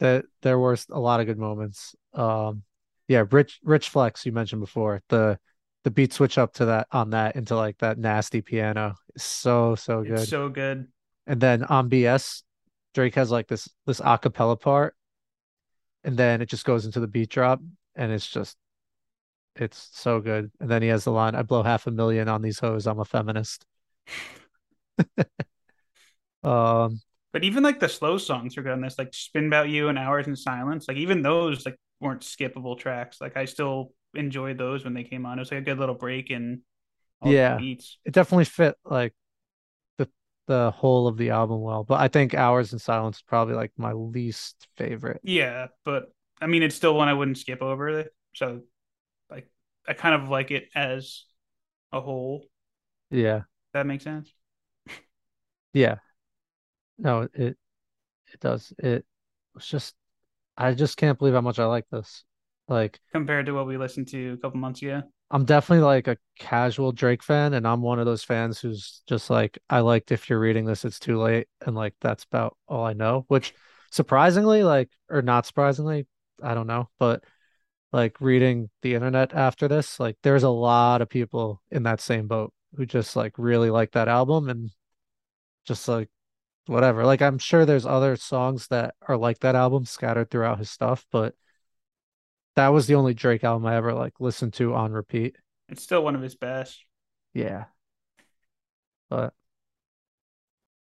[0.00, 1.94] that there were a lot of good moments.
[2.14, 2.62] Um,
[3.08, 5.38] yeah, Rich Rich Flex you mentioned before the
[5.84, 9.74] the beat switch up to that on that into like that nasty piano is so
[9.74, 10.20] so good.
[10.20, 10.88] it's so good.
[11.26, 12.42] and then on BS,
[12.94, 14.94] Drake has like this this acapella part,
[16.04, 17.60] and then it just goes into the beat drop,
[17.94, 18.56] and it's just
[19.56, 20.50] it's so good.
[20.60, 22.86] And then he has the line, "I blow half a million on these hoes.
[22.86, 23.64] I'm a feminist."
[26.42, 27.00] um,
[27.32, 29.98] But even like the slow songs are good on this, like "Spin About You" and
[29.98, 33.20] "Hours in Silence." Like even those like weren't skippable tracks.
[33.20, 35.38] Like I still enjoyed those when they came on.
[35.38, 36.62] It was like a good little break in
[37.22, 37.58] all Yeah.
[38.04, 39.14] it definitely fit like
[39.98, 40.08] the
[40.46, 41.84] the whole of the album well.
[41.84, 45.22] But I think "Hours in Silence" is probably like my least favorite.
[45.22, 48.06] Yeah, but I mean, it's still one I wouldn't skip over.
[48.34, 48.62] So,
[49.30, 49.50] like,
[49.88, 51.24] I kind of like it as
[51.92, 52.46] a whole.
[53.10, 53.42] Yeah,
[53.72, 54.32] That makes sense.
[55.72, 55.98] yeah.
[56.98, 57.58] No, it
[58.32, 58.72] it does.
[58.78, 59.06] It
[59.54, 59.96] was just
[60.56, 62.24] I just can't believe how much I like this.
[62.70, 65.02] Like Compared to what we listened to a couple months ago.
[65.32, 69.28] I'm definitely like a casual Drake fan, and I'm one of those fans who's just
[69.28, 72.84] like, I liked if you're reading this, it's too late, and like that's about all
[72.84, 73.26] I know.
[73.28, 73.54] Which
[73.90, 76.06] surprisingly, like, or not surprisingly,
[76.42, 77.22] I don't know, but
[77.92, 82.28] like reading the internet after this, like there's a lot of people in that same
[82.28, 84.70] boat who just like really like that album and
[85.64, 86.08] just like
[86.66, 87.04] whatever.
[87.04, 91.04] Like I'm sure there's other songs that are like that album scattered throughout his stuff,
[91.10, 91.34] but
[92.56, 95.36] that was the only Drake album I ever like listened to on repeat.
[95.68, 96.84] It's still one of his best.
[97.34, 97.64] Yeah.
[99.08, 99.32] But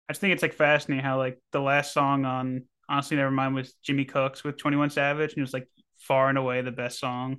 [0.08, 3.74] I just think it's like fascinating how like the last song on Honestly Nevermind was
[3.82, 7.38] Jimmy Cooks with 21 Savage, and it was like far and away the best song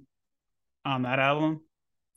[0.85, 1.61] on that album.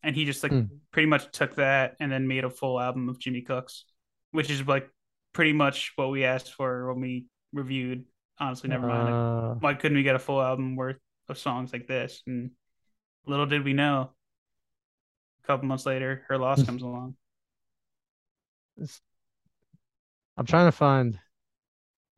[0.03, 0.63] And he just like Hmm.
[0.91, 3.85] pretty much took that and then made a full album of Jimmy Cooks,
[4.33, 4.91] which is like
[5.33, 8.05] pretty much what we asked for when we reviewed
[8.39, 9.05] Honestly Nevermind.
[9.05, 10.99] Like, uh, why couldn't we get a full album worth
[11.29, 12.23] of songs like this?
[12.27, 12.51] And
[13.27, 14.11] little did we know,
[15.43, 17.17] a couple months later, her loss comes along.
[20.37, 21.19] I'm trying to find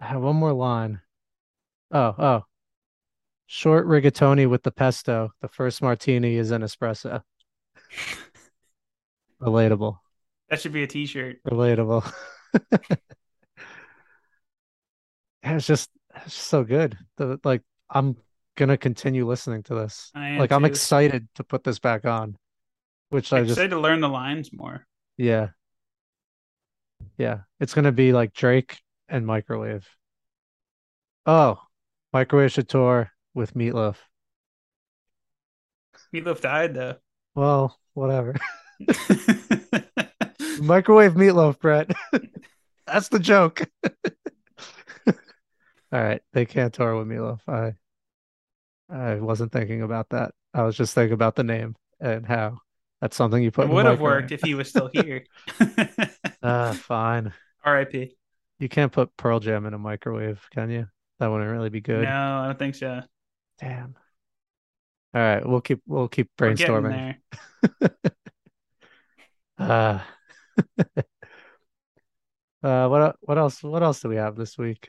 [0.00, 1.00] I have one more line.
[1.90, 2.42] Oh, oh.
[3.46, 5.32] Short rigatoni with the pesto.
[5.40, 7.22] The first martini is an espresso.
[9.40, 9.98] Relatable.
[10.48, 11.42] That should be a T-shirt.
[11.44, 12.10] Relatable.
[15.42, 16.96] it's just it's just so good.
[17.16, 18.16] The, like I'm
[18.56, 20.10] gonna continue listening to this.
[20.14, 22.36] I Like I'm excited to put this back on.
[23.10, 24.86] Which I I'm just excited to learn the lines more.
[25.16, 25.48] yeah.
[27.16, 27.40] Yeah.
[27.60, 29.86] It's gonna be like Drake and Microwave.
[31.26, 31.60] Oh,
[32.12, 33.96] Microwave should tour with Meatloaf.
[36.14, 36.96] Meatloaf died though.
[37.34, 38.34] Well, whatever.
[40.60, 41.90] Microwave Meatloaf, Brett.
[42.86, 43.62] That's the joke.
[45.06, 47.40] All right, they can't tour with Meatloaf.
[47.48, 47.74] I
[48.90, 50.32] I wasn't thinking about that.
[50.52, 52.58] I was just thinking about the name and how
[53.00, 55.24] that's something you put it would have worked if he was still here.
[56.46, 57.32] Ah, fine.
[57.64, 58.14] R.I.P.
[58.58, 60.86] You can't put Pearl Jam in a microwave, can you?
[61.18, 62.04] That wouldn't really be good.
[62.04, 63.00] No, I don't think so.
[63.58, 63.94] Damn.
[65.14, 67.16] All right, we'll keep we'll keep brainstorming.
[69.58, 70.00] Uh
[72.64, 73.62] Uh, what what else?
[73.62, 74.88] What else do we have this week?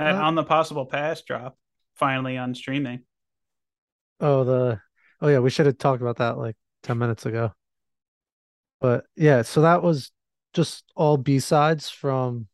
[0.00, 1.58] Uh, on the possible past drop,
[2.00, 3.02] finally on streaming.
[4.18, 4.80] Oh, the
[5.20, 7.52] oh yeah, we should have talked about that like 10 minutes ago.
[8.80, 10.10] But yeah, so that was
[10.54, 12.48] just all B-sides from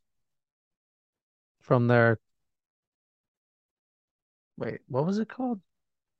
[1.61, 2.19] from their
[4.57, 5.61] Wait, what was it called?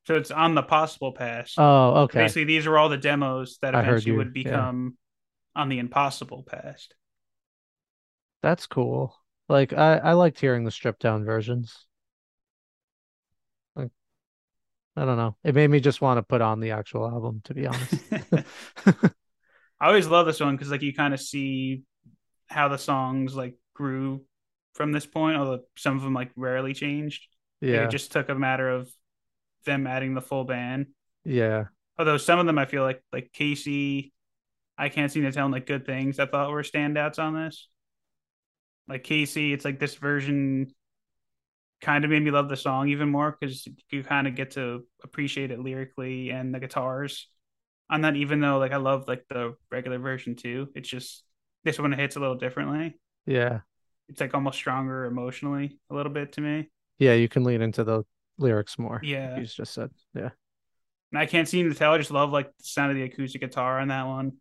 [0.06, 1.56] So it's on the possible past.
[1.58, 2.20] Oh, okay.
[2.20, 4.96] Basically, these are all the demos that eventually you, would become
[5.56, 6.94] on the impossible past.
[8.42, 9.16] That's cool.
[9.50, 11.86] Like I I liked hearing the stripped down versions.
[13.76, 13.90] Like
[14.98, 15.38] I don't know.
[15.44, 17.94] It made me just want to put on the actual album, to be honest.
[19.80, 21.84] I always love this one because like you kind of see
[22.48, 24.24] how the songs like grew
[24.74, 27.28] from this point, although some of them like rarely changed.
[27.72, 27.84] Like, Yeah.
[27.86, 28.90] it just took a matter of
[29.66, 30.88] them adding the full band.
[31.26, 31.66] Yeah.
[32.00, 34.14] Although some of them I feel like like Casey,
[34.78, 37.68] I can't seem to tell them like good things I thought were standouts on this.
[38.88, 40.74] Like Casey, it's like this version
[41.82, 44.84] kind of made me love the song even more because you kind of get to
[45.04, 47.28] appreciate it lyrically and the guitars
[47.90, 48.16] on that.
[48.16, 51.24] Even though like I love like the regular version too, it's just
[51.64, 53.00] this one hits a little differently.
[53.26, 53.60] Yeah.
[54.10, 56.70] It's like almost stronger emotionally a little bit to me.
[56.98, 58.04] Yeah, you can lean into the
[58.38, 59.00] lyrics more.
[59.04, 59.38] Yeah.
[59.38, 59.92] You just said.
[60.16, 60.30] Yeah.
[61.12, 61.94] And I can't seem to tell.
[61.94, 64.34] I just love like the sound of the acoustic guitar on that one.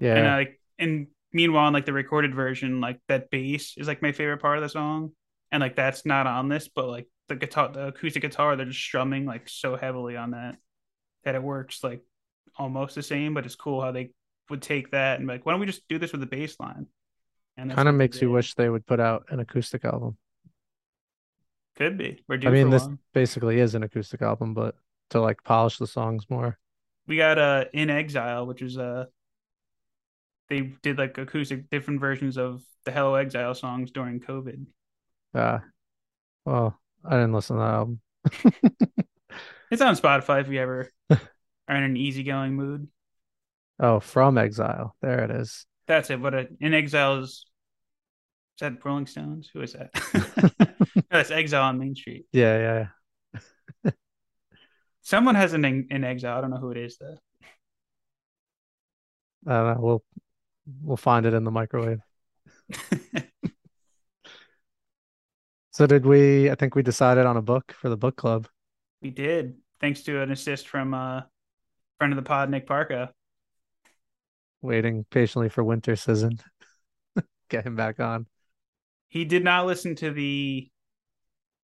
[0.00, 0.16] Yeah.
[0.16, 4.02] And uh, like, and meanwhile, in like the recorded version, like that bass is like
[4.02, 5.12] my favorite part of the song,
[5.50, 8.80] and like that's not on this, but like the guitar, the acoustic guitar, they're just
[8.80, 10.56] strumming like so heavily on that
[11.24, 12.02] that it works like
[12.56, 13.34] almost the same.
[13.34, 14.10] But it's cool how they
[14.50, 16.58] would take that and be like, why don't we just do this with the bass
[16.58, 16.86] line?
[17.56, 20.16] And kind of makes you wish they would put out an acoustic album.
[21.76, 22.22] could be.
[22.28, 22.98] We're I mean, this one.
[23.12, 24.76] basically is an acoustic album, but
[25.10, 26.58] to like polish the songs more.
[27.06, 29.06] We got uh in exile, which is uh
[30.48, 34.66] they did like acoustic different versions of the Hello Exile songs during COVID.
[35.34, 35.58] Uh,
[36.44, 38.00] well, I didn't listen to that album.
[39.70, 42.88] It's on Spotify if you ever are in an easygoing mood.
[43.78, 44.96] Oh, From Exile.
[45.02, 45.66] There it is.
[45.86, 46.22] That's it.
[46.22, 49.50] But uh, in exile is is that Rolling Stones?
[49.52, 49.90] Who is that?
[50.96, 52.26] no, that's Exile on Main Street.
[52.32, 52.86] Yeah, yeah,
[53.84, 53.90] yeah.
[55.02, 56.36] Someone has an in, in exile.
[56.36, 57.18] I don't know who it is though.
[59.46, 59.80] I don't know.
[59.80, 60.04] We'll
[60.82, 62.00] we'll find it in the microwave.
[65.78, 66.50] So did we?
[66.50, 68.48] I think we decided on a book for the book club.
[69.00, 71.20] we did, thanks to an assist from uh
[71.98, 73.12] friend of the pod, Nick Parka.
[74.60, 76.40] Waiting patiently for winter season.
[77.48, 78.26] Get him back on
[79.08, 80.68] He did not listen to the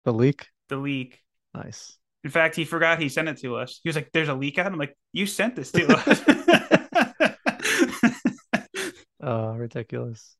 [0.06, 0.48] the leak.
[0.70, 1.22] the leak.
[1.54, 1.98] Nice.
[2.24, 3.82] In fact, he forgot he sent it to us.
[3.84, 6.24] He was like, "There's a leak out." I'm like, "You sent this to us."
[9.20, 10.38] Oh, ridiculous.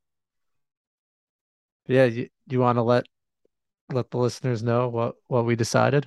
[1.88, 3.06] Yeah, you you want to let
[3.92, 6.06] let the listeners know what what we decided?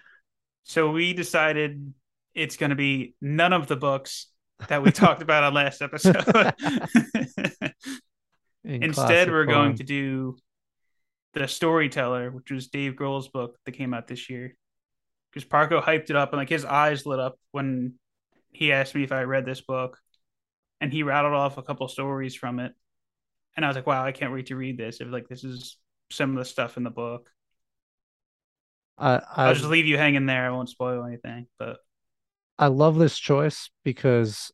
[0.64, 1.95] So we decided
[2.35, 4.26] it's going to be none of the books
[4.68, 6.16] that we talked about on last episode.
[8.62, 10.37] In Instead, we're going to do
[11.33, 14.55] the Storyteller, which was Dave Grohl's book that came out this year.
[15.33, 17.95] Because Parko hyped it up and like his eyes lit up when
[18.51, 19.99] he asked me if I read this book,
[20.81, 22.72] and he rattled off a couple stories from it,
[23.57, 25.76] and I was like, "Wow, I can't wait to read this." If like this is
[26.11, 27.31] some of the stuff in the book,
[29.01, 30.46] I I'll just leave you hanging there.
[30.46, 31.78] I won't spoil anything, but
[32.59, 34.53] I love this choice because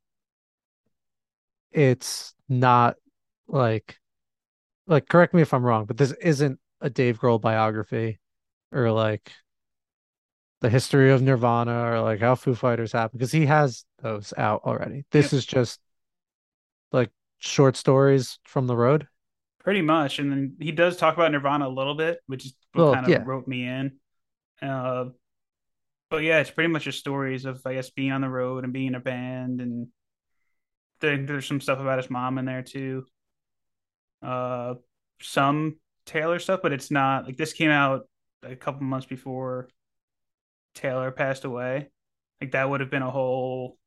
[1.72, 2.96] it's not
[3.48, 3.98] like
[4.86, 8.20] like correct me if I'm wrong, but this isn't a Dave Grohl biography
[8.72, 9.32] or like
[10.60, 14.62] the history of Nirvana or like how Foo Fighters happened because he has those out
[14.64, 15.04] already.
[15.10, 15.80] This is just
[16.92, 19.08] like short stories from the road.
[19.60, 22.84] Pretty much, and then he does talk about Nirvana a little bit, which is what
[22.84, 23.24] Well, kind of yeah.
[23.24, 23.98] wrote me in.
[24.62, 25.06] Uh,
[26.10, 28.72] but yeah, it's pretty much just stories of I guess being on the road and
[28.72, 29.88] being in a band, and
[31.00, 33.06] there, there's some stuff about his mom in there too.
[34.22, 34.74] Uh,
[35.20, 38.08] some Taylor stuff, but it's not like this came out
[38.42, 39.68] a couple months before
[40.74, 41.88] Taylor passed away.
[42.40, 43.78] Like that would have been a whole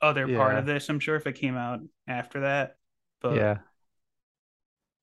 [0.00, 2.76] other part of this, I'm sure, if it came out after that.
[3.20, 3.58] But Yeah.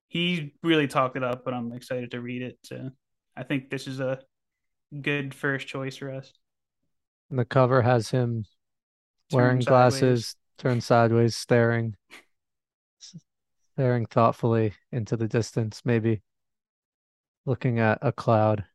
[0.07, 2.57] he really talked it up, but I'm excited to read it.
[2.63, 2.91] So
[3.35, 4.19] I think this is a
[5.01, 6.31] good first choice for us.
[7.29, 8.45] And the cover has him
[9.31, 9.67] Turn wearing sideways.
[9.67, 11.95] glasses, turned sideways, staring
[13.73, 16.21] staring thoughtfully into the distance, maybe
[17.45, 18.65] looking at a cloud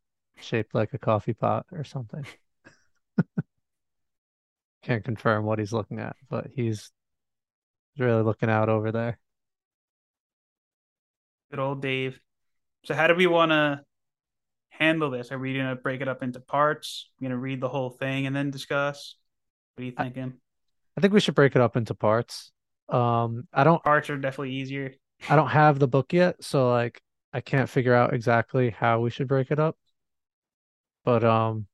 [0.41, 2.27] shaped like a coffee pot or something.
[4.83, 6.91] Can't confirm what he's looking at, but he's
[7.99, 9.19] He's really looking out over there.
[11.51, 12.21] Good old Dave.
[12.85, 13.81] So how do we want to
[14.79, 15.33] handle this?
[15.33, 17.11] Are we going to break it up into parts?
[17.21, 19.17] Going to read the whole thing and then discuss?
[19.75, 20.35] What are you thinking?
[20.97, 22.51] I think we should break it up into parts.
[22.89, 24.95] Um, I don't Parts are definitely easier.
[25.29, 27.03] I don't have the book yet, so like
[27.33, 29.77] I can't figure out exactly how we should break it up.
[31.05, 31.67] But um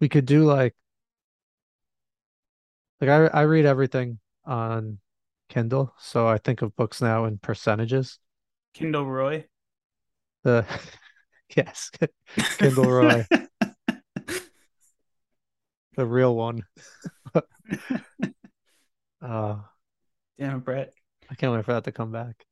[0.00, 0.74] we could do like
[3.00, 4.98] like I I read everything on
[5.48, 8.18] Kindle, so I think of books now in percentages.
[8.72, 9.46] Kindle Roy.
[10.44, 10.64] The
[11.56, 11.90] yes,
[12.58, 13.26] Kindle Roy,
[15.96, 16.62] the real one.
[19.22, 19.56] uh
[20.38, 20.92] Damn it, Brett.
[21.30, 22.44] I can't wait for that to come back.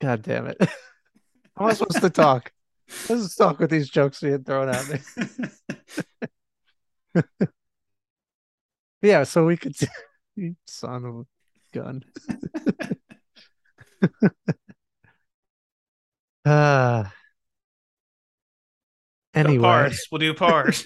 [0.00, 0.58] God damn it.
[1.56, 2.52] How am I supposed to talk?
[3.08, 4.88] Let's talk with these jokes being thrown at
[7.14, 7.22] me.
[9.00, 9.74] yeah, so we could
[10.36, 11.24] you son of a
[11.72, 12.04] gun.
[16.44, 17.04] Uh
[19.34, 20.06] anyway, parts.
[20.10, 20.84] We'll do parts.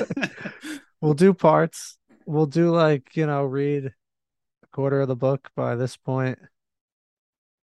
[1.00, 1.98] we'll do parts.
[2.26, 6.38] We'll do like, you know, read a quarter of the book by this point.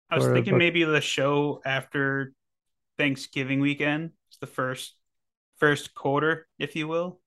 [0.10, 2.34] I was of the thinking maybe the show after
[2.98, 4.12] Thanksgiving weekend.
[4.30, 4.96] It's the first
[5.58, 7.20] first quarter, if you will.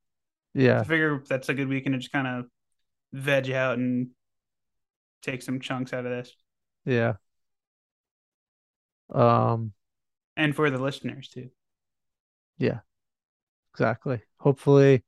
[0.54, 2.46] Yeah, I figure that's a good weekend to just kind of
[3.12, 4.08] veg out and
[5.22, 6.32] take some chunks out of this.
[6.84, 7.14] yeah.
[9.12, 9.72] Um,
[10.38, 11.50] And for the listeners too.
[12.58, 12.80] yeah,
[13.72, 14.20] exactly.
[14.38, 15.04] Hopefully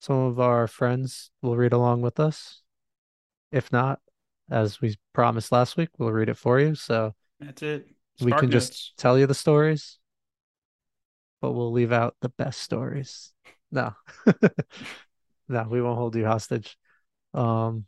[0.00, 2.62] some of our friends will read along with us.
[3.52, 4.00] If not,
[4.50, 6.74] as we promised last week, we'll read it for you.
[6.74, 7.88] So That's it.
[8.20, 8.52] we can notes.
[8.52, 9.98] just tell you the stories,
[11.40, 13.32] but we'll leave out the best stories.
[13.70, 13.94] No,
[15.48, 16.76] no, we won't hold you hostage.
[17.34, 17.86] Um,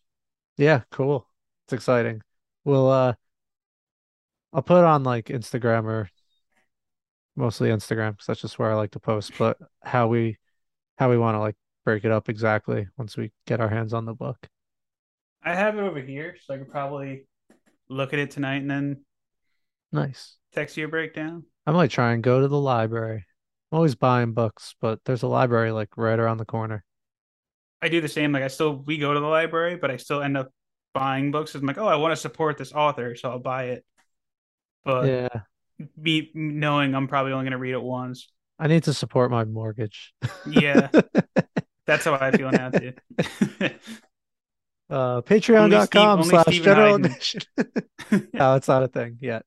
[0.57, 1.26] yeah, cool.
[1.66, 2.22] It's exciting.
[2.64, 3.14] We'll uh,
[4.53, 6.09] I'll put on like Instagram or
[7.41, 9.32] mostly Instagram because that's just where I like to post.
[9.38, 10.38] But how we
[10.99, 14.05] how we want to like break it up exactly once we get our hands on
[14.07, 14.49] the book.
[15.43, 17.26] I have it over here, so I could probably
[17.88, 19.05] look at it tonight and then
[19.93, 20.36] Nice.
[20.53, 21.45] text you a breakdown.
[21.66, 23.24] I might try and go to the library.
[23.72, 26.84] I'm always buying books, but there's a library like right around the corner.
[27.82, 28.32] I do the same.
[28.32, 30.53] Like I still we go to the library, but I still end up
[30.93, 31.55] buying books.
[31.55, 33.84] I'm like, oh, I want to support this author, so I'll buy it.
[34.84, 35.28] But Yeah,
[35.96, 38.28] me knowing I'm probably only going to read it once.
[38.58, 40.12] I need to support my mortgage.
[40.46, 40.88] Yeah,
[41.86, 42.92] that's how I feel now too.
[44.90, 47.40] Uh, patreon.com slash general admission.
[48.32, 49.44] No, it's not a thing yet.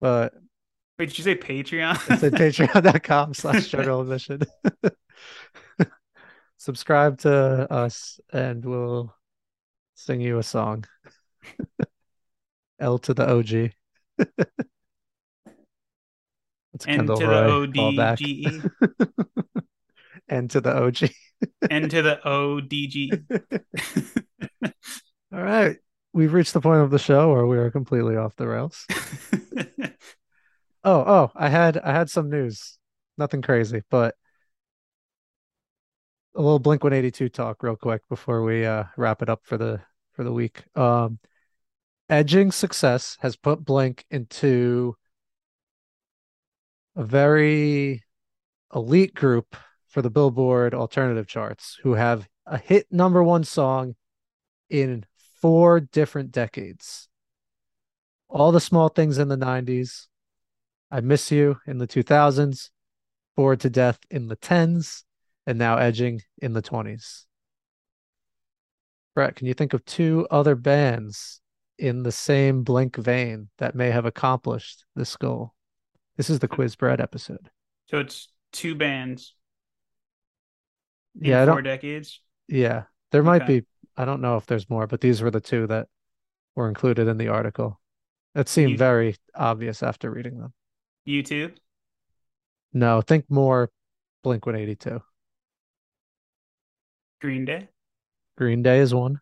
[0.00, 0.32] But
[1.00, 1.94] Wait, did you say Patreon?
[2.12, 4.42] it's at patreon.com slash general admission.
[6.58, 9.12] Subscribe to us and we'll
[9.96, 10.84] sing you a song.
[12.78, 13.72] L to the OG.
[16.86, 18.18] N Kendall to the Roy O D callback.
[18.18, 18.62] G E.
[20.28, 21.10] N to the OG.
[21.70, 23.12] N to the O D G.
[25.32, 25.76] All right,
[26.14, 28.86] We've reached the point of the show where we are completely off the rails.
[30.84, 32.76] Oh, oh, I had I had some news.
[33.16, 34.16] Nothing crazy, but
[36.34, 39.80] a little Blink 182 talk real quick before we uh wrap it up for the
[40.12, 40.64] for the week.
[40.76, 41.20] Um
[42.12, 44.94] edging success has put Blink into
[46.94, 48.02] a very
[48.74, 49.56] elite group
[49.88, 53.94] for the Billboard alternative charts who have a hit number one song
[54.68, 55.06] in
[55.40, 57.08] four different decades.
[58.28, 60.08] All the small things in the 90s,
[60.90, 62.68] I Miss You in the 2000s,
[63.36, 65.04] Bored to Death in the 10s,
[65.46, 67.24] and now Edging in the 20s.
[69.14, 71.41] Brett, can you think of two other bands
[71.82, 75.54] in the same Blink vein that may have accomplished this goal?
[76.16, 77.50] This is the Quiz Bread episode.
[77.90, 79.34] so it's two bands
[81.20, 82.20] in Yeah, I four decades.
[82.48, 83.60] Yeah, there might Okay.
[83.60, 83.66] be.
[83.96, 85.88] I don't know if there's more, but these were the two that
[86.54, 87.80] were included in the article.
[88.34, 90.54] It seemed You- very obvious after reading them.
[91.06, 91.54] U2.
[92.72, 93.70] No, think more
[94.22, 95.02] Blink 182.
[97.20, 97.68] Green Day.
[98.36, 99.20] Green Day is one.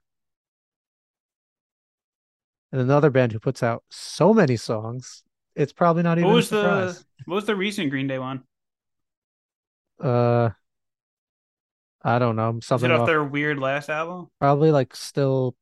[2.72, 5.24] And another band who puts out so many songs,
[5.56, 8.44] it's probably not even What was the what was the recent Green Day one?
[10.02, 10.50] Uh,
[12.02, 12.60] I don't know.
[12.62, 14.28] Something it off off, their weird last album?
[14.38, 15.56] probably like Still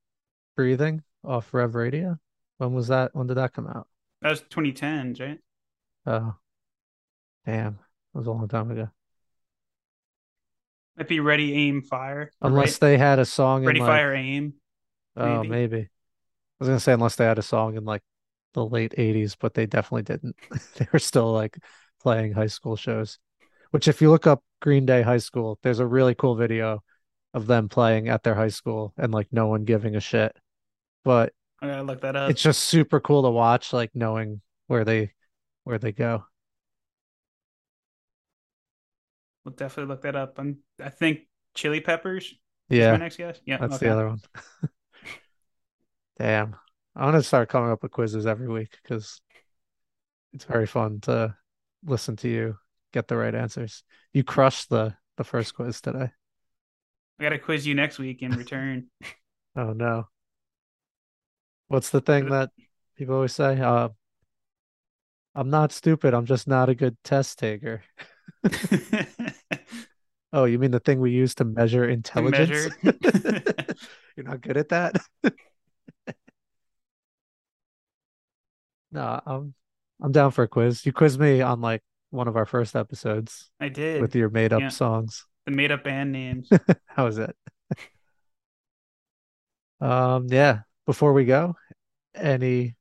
[0.57, 2.19] Breathing off Rev Radio.
[2.59, 3.15] When was that?
[3.15, 3.89] When did that come out?
[4.23, 5.39] That was 2010s, right?
[6.07, 6.35] Oh,
[7.47, 7.75] damn.
[8.13, 8.89] That was a long time ago.
[10.97, 12.33] Might be Ready, Aim, Fire.
[12.41, 12.81] Unless right?
[12.81, 14.55] they had a song Ready, in like, Fire, Aim.
[15.17, 15.49] oh, maybe.
[15.49, 15.89] maybe.
[16.61, 18.03] I was gonna say unless they had a song in like
[18.55, 20.37] the late 80s, but they definitely didn't.
[20.77, 21.59] They were still like
[22.01, 23.19] playing high school shows.
[23.73, 26.83] Which if you look up Green Day High School, there's a really cool video
[27.35, 30.37] of them playing at their high school and like no one giving a shit.
[31.05, 32.33] But I gotta look that up.
[32.33, 35.13] it's just super cool to watch, like knowing where they
[35.65, 36.25] where they go.
[39.45, 40.39] We'll definitely look that up.
[40.39, 41.21] I'm, I think
[41.55, 42.35] Chili Peppers
[42.77, 43.41] is Yeah, my next guess.
[43.45, 43.87] Yeah, that's okay.
[43.87, 44.21] the other one.
[46.19, 46.57] Damn.
[46.97, 49.21] I'm gonna start coming up with quizzes every week because
[50.33, 51.37] it's very fun to
[51.85, 52.57] listen to you
[52.93, 53.85] get the right answers.
[54.13, 56.11] You crushed the the first quiz today.
[57.19, 58.87] I gotta quiz you next week in return.
[59.57, 60.07] Oh no.
[61.67, 62.51] What's the thing that
[62.97, 63.61] people always say?
[63.61, 63.89] Uh,
[65.35, 66.15] I'm not stupid.
[66.15, 67.83] I'm just not a good test taker.
[70.31, 72.69] Oh, you mean the thing we use to measure To intelligence?
[72.83, 73.75] measure.
[74.15, 74.97] You're not good at that?
[78.93, 79.55] No, I'm
[80.01, 80.85] I'm down for a quiz.
[80.87, 84.01] You quizzed me on like one of our first episodes I did.
[84.01, 84.69] with your made up Yeah.
[84.69, 85.27] songs.
[85.47, 86.49] The made up band names.
[86.87, 87.35] How was it?
[89.81, 90.61] Um, yeah.
[90.87, 91.55] Before we go,
[92.15, 92.75] any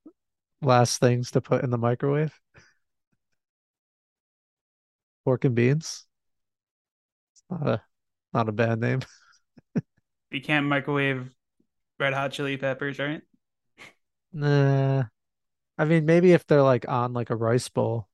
[0.61, 2.33] last things to put in the microwave?
[5.25, 6.07] Pork and beans.
[7.33, 7.81] It's not a
[8.33, 9.01] not a bad name.
[10.31, 11.33] You can't microwave
[11.99, 13.21] red hot chili peppers, right?
[14.31, 15.09] Nah.
[15.77, 18.07] I mean, maybe if they're like on like a rice bowl.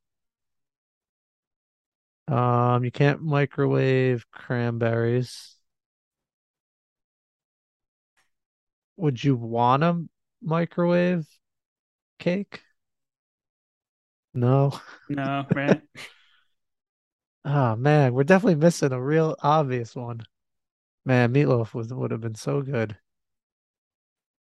[2.28, 5.57] Um, you can't microwave cranberries.
[8.97, 10.09] Would you want to
[10.41, 11.28] microwave
[12.20, 12.64] cake?
[14.34, 14.80] No.
[15.09, 15.82] No, right?
[17.45, 20.24] Oh man, we're definitely missing a real obvious one.
[21.05, 22.97] Man, meatloaf was would have been so good.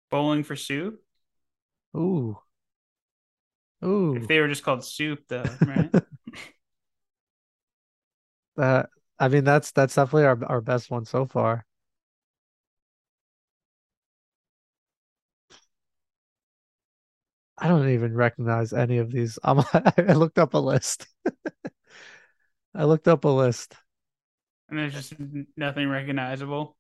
[0.10, 1.04] Bowling for soup.
[1.96, 2.43] Ooh.
[3.84, 5.92] If they were just called soup, though, right?
[5.92, 6.06] That
[8.58, 8.84] uh,
[9.20, 11.66] I mean that's that's definitely our our best one so far.
[17.58, 19.38] I don't even recognize any of these.
[19.44, 21.08] I'm, I looked up a list.
[22.76, 23.76] I looked up a list.
[24.70, 25.14] and there's just
[25.56, 26.76] nothing recognizable.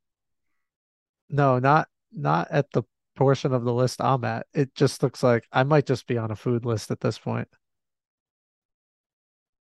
[1.29, 2.83] No, not not at the
[3.15, 4.47] portion of the list I'm at.
[4.53, 7.47] It just looks like I might just be on a food list at this point.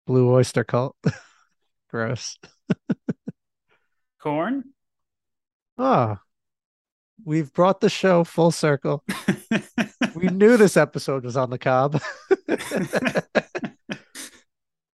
[0.06, 0.96] Blue Oyster Cult.
[1.90, 2.38] Gross.
[4.20, 4.64] Korn.
[5.76, 6.20] Ah.
[7.24, 9.04] we've brought the show full circle.
[10.14, 12.00] We knew this episode was on the cob.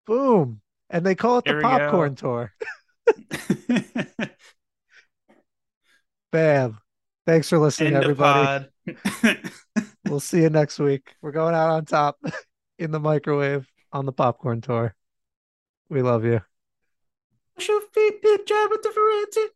[0.07, 0.63] Boom.
[0.89, 1.69] And they call it the Here go.
[1.69, 2.53] popcorn tour.
[6.33, 6.79] Bam.
[7.31, 8.67] Thanks for listening, End everybody.
[10.05, 11.15] We'll see you next week.
[11.23, 12.19] We're going out on top
[12.81, 14.97] in the microwave on the popcorn tour.
[15.89, 16.41] We love you.
[17.59, 19.47] Should feed the job with the variety.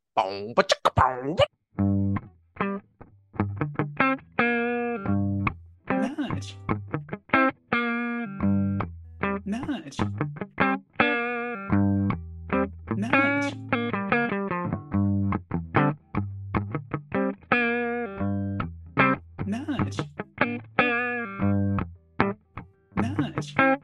[5.88, 6.56] Nudge.
[9.44, 9.98] Nudge.
[9.98, 9.98] Nudge.
[12.96, 13.63] Nudge.
[23.52, 23.56] Nudge.
[23.56, 23.83] Nudge.